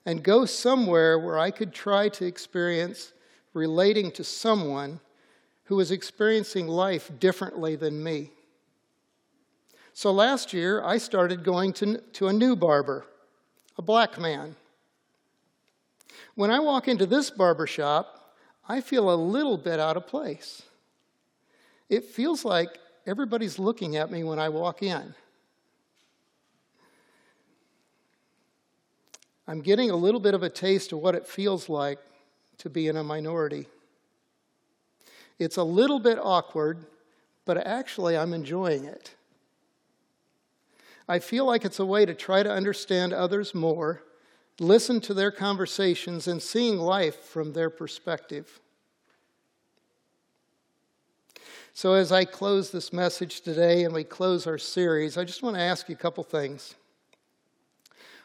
and 0.07 0.23
go 0.23 0.47
somewhere 0.47 1.19
where 1.19 1.39
I 1.39 1.51
could 1.51 1.73
try 1.73 2.09
to 2.11 2.27
experience 2.27 3.13
relating 3.53 4.11
to 4.13 4.25
someone 4.25 5.01
who 5.65 5.77
was 5.77 5.91
experiencing 5.91 6.69
life 6.69 7.11
differently 7.19 7.77
than 7.77 8.03
me. 8.03 8.31
So 9.93 10.11
last 10.11 10.53
year, 10.53 10.83
I 10.83 10.99
started 10.99 11.45
going 11.45 11.73
to, 11.75 11.99
to 11.99 12.29
a 12.29 12.33
new 12.33 12.57
barber, 12.57 13.07
a 13.79 13.83
black 13.83 14.19
man. 14.19 14.57
When 16.35 16.51
I 16.51 16.59
walk 16.61 16.89
into 16.89 17.07
this 17.07 17.31
barber 17.31 17.67
shop, 17.67 18.37
I 18.69 18.81
feel 18.81 19.13
a 19.13 19.15
little 19.15 19.57
bit 19.57 19.79
out 19.79 19.97
of 19.97 20.07
place. 20.07 20.63
It 21.89 22.05
feels 22.05 22.45
like 22.45 22.79
everybody's 23.07 23.59
looking 23.59 23.97
at 23.97 24.11
me 24.11 24.25
when 24.25 24.39
I 24.39 24.49
walk 24.49 24.83
in. 24.83 25.15
I'm 29.47 29.61
getting 29.61 29.91
a 29.91 29.97
little 29.97 30.21
bit 30.21 30.35
of 30.35 30.43
a 30.43 30.49
taste 30.49 30.93
of 30.93 31.01
what 31.01 31.15
it 31.15 31.27
feels 31.27 31.69
like 31.69 31.99
to 32.59 32.71
be 32.71 32.89
in 32.89 32.97
a 32.97 33.05
minority. 33.05 33.67
It's 35.39 35.57
a 35.57 35.65
little 35.65 35.99
bit 35.99 36.19
awkward, 36.21 36.87
but 37.45 37.59
actually 37.59 38.17
I'm 38.17 38.33
enjoying 38.33 38.85
it. 38.85 39.15
I 41.07 41.19
feel 41.19 41.45
like 41.45 41.65
it's 41.65 41.79
a 41.79 41.85
way 41.85 42.07
to 42.07 42.15
try 42.15 42.43
to 42.43 42.51
understand 42.51 43.13
others 43.13 43.55
more, 43.55 44.03
listen 44.59 45.01
to 45.03 45.13
their 45.13 45.31
conversations, 45.31 46.27
and 46.27 46.43
seeing 46.43 46.79
life 46.79 47.17
from 47.17 47.53
their 47.53 47.69
perspective. 47.69 48.61
So, 51.77 51.95
as 51.95 52.13
I 52.13 52.25
close 52.25 52.71
this 52.71 52.93
message 52.93 53.41
today 53.41 53.83
and 53.83 53.93
we 53.93 54.05
close 54.05 54.47
our 54.47 54.59
series, 54.59 55.19
I 55.19 55.25
just 55.25 55.43
want 55.43 55.57
to 55.57 55.63
ask 55.63 55.89
you 55.89 55.97
a 55.97 55.99
couple 55.99 56.23
things. 56.23 56.77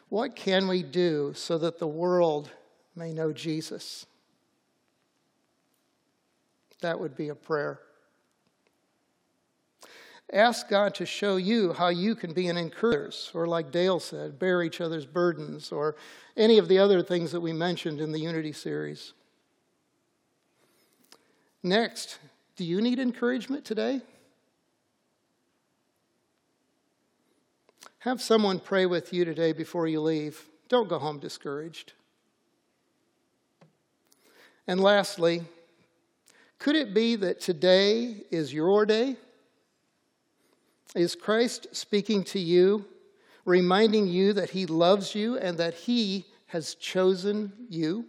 What 0.08 0.36
can 0.36 0.68
we 0.68 0.84
do 0.84 1.32
so 1.34 1.58
that 1.58 1.80
the 1.80 1.86
world 1.88 2.48
may 2.94 3.12
know 3.12 3.32
Jesus? 3.32 4.06
That 6.80 7.00
would 7.00 7.16
be 7.16 7.28
a 7.28 7.34
prayer. 7.34 7.80
Ask 10.32 10.68
God 10.68 10.94
to 10.94 11.04
show 11.04 11.36
you 11.36 11.72
how 11.72 11.88
you 11.88 12.14
can 12.14 12.32
be 12.32 12.46
an 12.46 12.56
encourager, 12.56 13.12
or 13.34 13.48
like 13.48 13.72
Dale 13.72 13.98
said, 13.98 14.38
bear 14.38 14.62
each 14.62 14.80
other's 14.80 15.06
burdens, 15.06 15.72
or 15.72 15.96
any 16.36 16.58
of 16.58 16.68
the 16.68 16.78
other 16.78 17.02
things 17.02 17.32
that 17.32 17.40
we 17.40 17.52
mentioned 17.52 18.00
in 18.00 18.12
the 18.12 18.20
Unity 18.20 18.52
series. 18.52 19.12
Next, 21.64 22.20
do 22.60 22.66
you 22.66 22.82
need 22.82 22.98
encouragement 22.98 23.64
today? 23.64 24.02
Have 28.00 28.20
someone 28.20 28.60
pray 28.60 28.84
with 28.84 29.14
you 29.14 29.24
today 29.24 29.54
before 29.54 29.86
you 29.86 30.02
leave. 30.02 30.46
Don't 30.68 30.86
go 30.86 30.98
home 30.98 31.18
discouraged. 31.18 31.94
And 34.66 34.78
lastly, 34.78 35.44
could 36.58 36.76
it 36.76 36.92
be 36.92 37.16
that 37.16 37.40
today 37.40 38.24
is 38.30 38.52
your 38.52 38.84
day? 38.84 39.16
Is 40.94 41.14
Christ 41.14 41.68
speaking 41.74 42.24
to 42.24 42.38
you, 42.38 42.84
reminding 43.46 44.06
you 44.06 44.34
that 44.34 44.50
he 44.50 44.66
loves 44.66 45.14
you 45.14 45.38
and 45.38 45.56
that 45.56 45.72
he 45.72 46.26
has 46.48 46.74
chosen 46.74 47.54
you? 47.70 48.04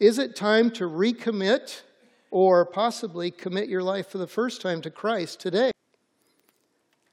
Is 0.00 0.18
it 0.18 0.34
time 0.34 0.70
to 0.72 0.84
recommit 0.84 1.82
or 2.30 2.64
possibly 2.64 3.30
commit 3.30 3.68
your 3.68 3.82
life 3.82 4.08
for 4.08 4.16
the 4.16 4.26
first 4.26 4.62
time 4.62 4.80
to 4.80 4.90
Christ 4.90 5.40
today? 5.40 5.72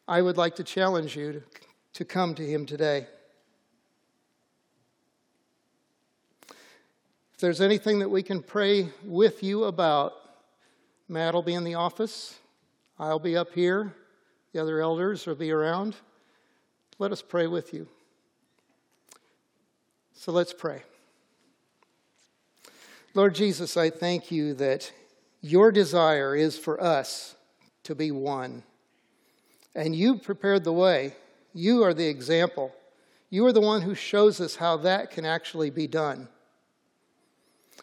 I 0.07 0.21
would 0.21 0.38
like 0.38 0.55
to 0.55 0.63
challenge 0.63 1.17
you 1.17 1.33
to, 1.33 1.43
to 1.95 2.05
come 2.05 2.33
to 2.35 2.45
him 2.45 2.65
today. 2.65 3.07
If 7.33 7.41
there's 7.41 7.59
anything 7.59 7.99
that 7.99 8.07
we 8.07 8.23
can 8.23 8.41
pray 8.41 8.89
with 9.03 9.43
you 9.43 9.65
about, 9.65 10.13
Matt 11.09 11.33
will 11.33 11.43
be 11.43 11.55
in 11.55 11.65
the 11.65 11.75
office. 11.75 12.39
I'll 12.97 13.19
be 13.19 13.35
up 13.35 13.51
here. 13.53 13.93
The 14.53 14.61
other 14.61 14.79
elders 14.79 15.27
will 15.27 15.35
be 15.35 15.51
around. 15.51 15.97
Let 16.99 17.11
us 17.11 17.21
pray 17.21 17.47
with 17.47 17.73
you. 17.73 17.89
So 20.13 20.31
let's 20.31 20.53
pray. 20.53 20.83
Lord 23.18 23.34
Jesus, 23.34 23.76
I 23.78 23.89
thank 23.89 24.30
you 24.30 24.53
that 24.53 24.91
your 25.41 25.72
desire 25.72 26.36
is 26.36 26.55
for 26.55 26.80
us 26.80 27.36
to 27.82 27.95
be 27.95 28.11
one. 28.11 28.61
And 29.74 29.95
you 29.95 30.20
prepared 30.20 30.63
the 30.63 30.72
way. 30.72 31.15
You 31.51 31.84
are 31.84 31.95
the 31.95 32.05
example. 32.05 32.76
You 33.32 33.47
are 33.47 33.51
the 33.51 33.59
one 33.59 33.82
who 33.82 33.95
shows 33.95 34.39
us 34.39 34.57
how 34.57 34.78
that 34.78 35.09
can 35.09 35.26
actually 35.26 35.72
be 35.72 35.88
done. 35.88 36.28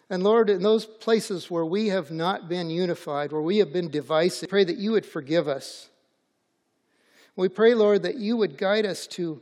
And 0.09 0.23
Lord, 0.23 0.49
in 0.49 0.63
those 0.63 0.85
places 0.85 1.51
where 1.51 1.65
we 1.65 1.89
have 1.89 2.11
not 2.11 2.47
been 2.47 2.69
unified, 2.69 3.33
where 3.33 3.41
we 3.41 3.57
have 3.57 3.73
been 3.73 3.91
divisive, 3.91 4.47
pray 4.47 4.63
that 4.63 4.77
you 4.77 4.93
would 4.93 5.05
forgive 5.05 5.49
us. 5.49 5.89
We 7.35 7.49
pray, 7.49 7.73
Lord, 7.73 8.03
that 8.03 8.15
you 8.15 8.37
would 8.37 8.57
guide 8.57 8.85
us 8.85 9.05
to, 9.07 9.41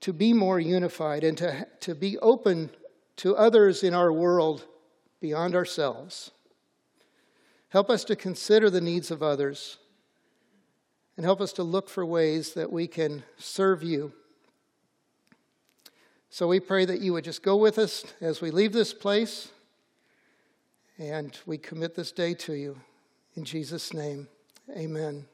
to 0.00 0.14
be 0.14 0.32
more 0.32 0.58
unified 0.58 1.24
and 1.24 1.36
to, 1.36 1.66
to 1.80 1.94
be 1.94 2.16
open 2.20 2.70
to 3.16 3.36
others 3.36 3.82
in 3.82 3.92
our 3.92 4.10
world 4.10 4.64
beyond 5.20 5.54
ourselves. 5.54 6.30
Help 7.70 7.90
us 7.90 8.04
to 8.04 8.16
consider 8.16 8.70
the 8.70 8.80
needs 8.80 9.10
of 9.10 9.22
others 9.22 9.78
and 11.16 11.24
help 11.24 11.40
us 11.40 11.52
to 11.54 11.62
look 11.62 11.88
for 11.88 12.04
ways 12.04 12.54
that 12.54 12.70
we 12.70 12.86
can 12.86 13.22
serve 13.38 13.82
you. 13.82 14.12
So 16.30 16.46
we 16.46 16.60
pray 16.60 16.84
that 16.84 17.00
you 17.00 17.12
would 17.14 17.24
just 17.24 17.42
go 17.42 17.56
with 17.56 17.78
us 17.78 18.04
as 18.20 18.40
we 18.40 18.50
leave 18.50 18.72
this 18.72 18.92
place. 18.92 19.48
And 20.98 21.36
we 21.46 21.58
commit 21.58 21.94
this 21.94 22.12
day 22.12 22.34
to 22.34 22.54
you. 22.54 22.80
In 23.36 23.44
Jesus' 23.44 23.92
name, 23.92 24.28
amen. 24.70 25.26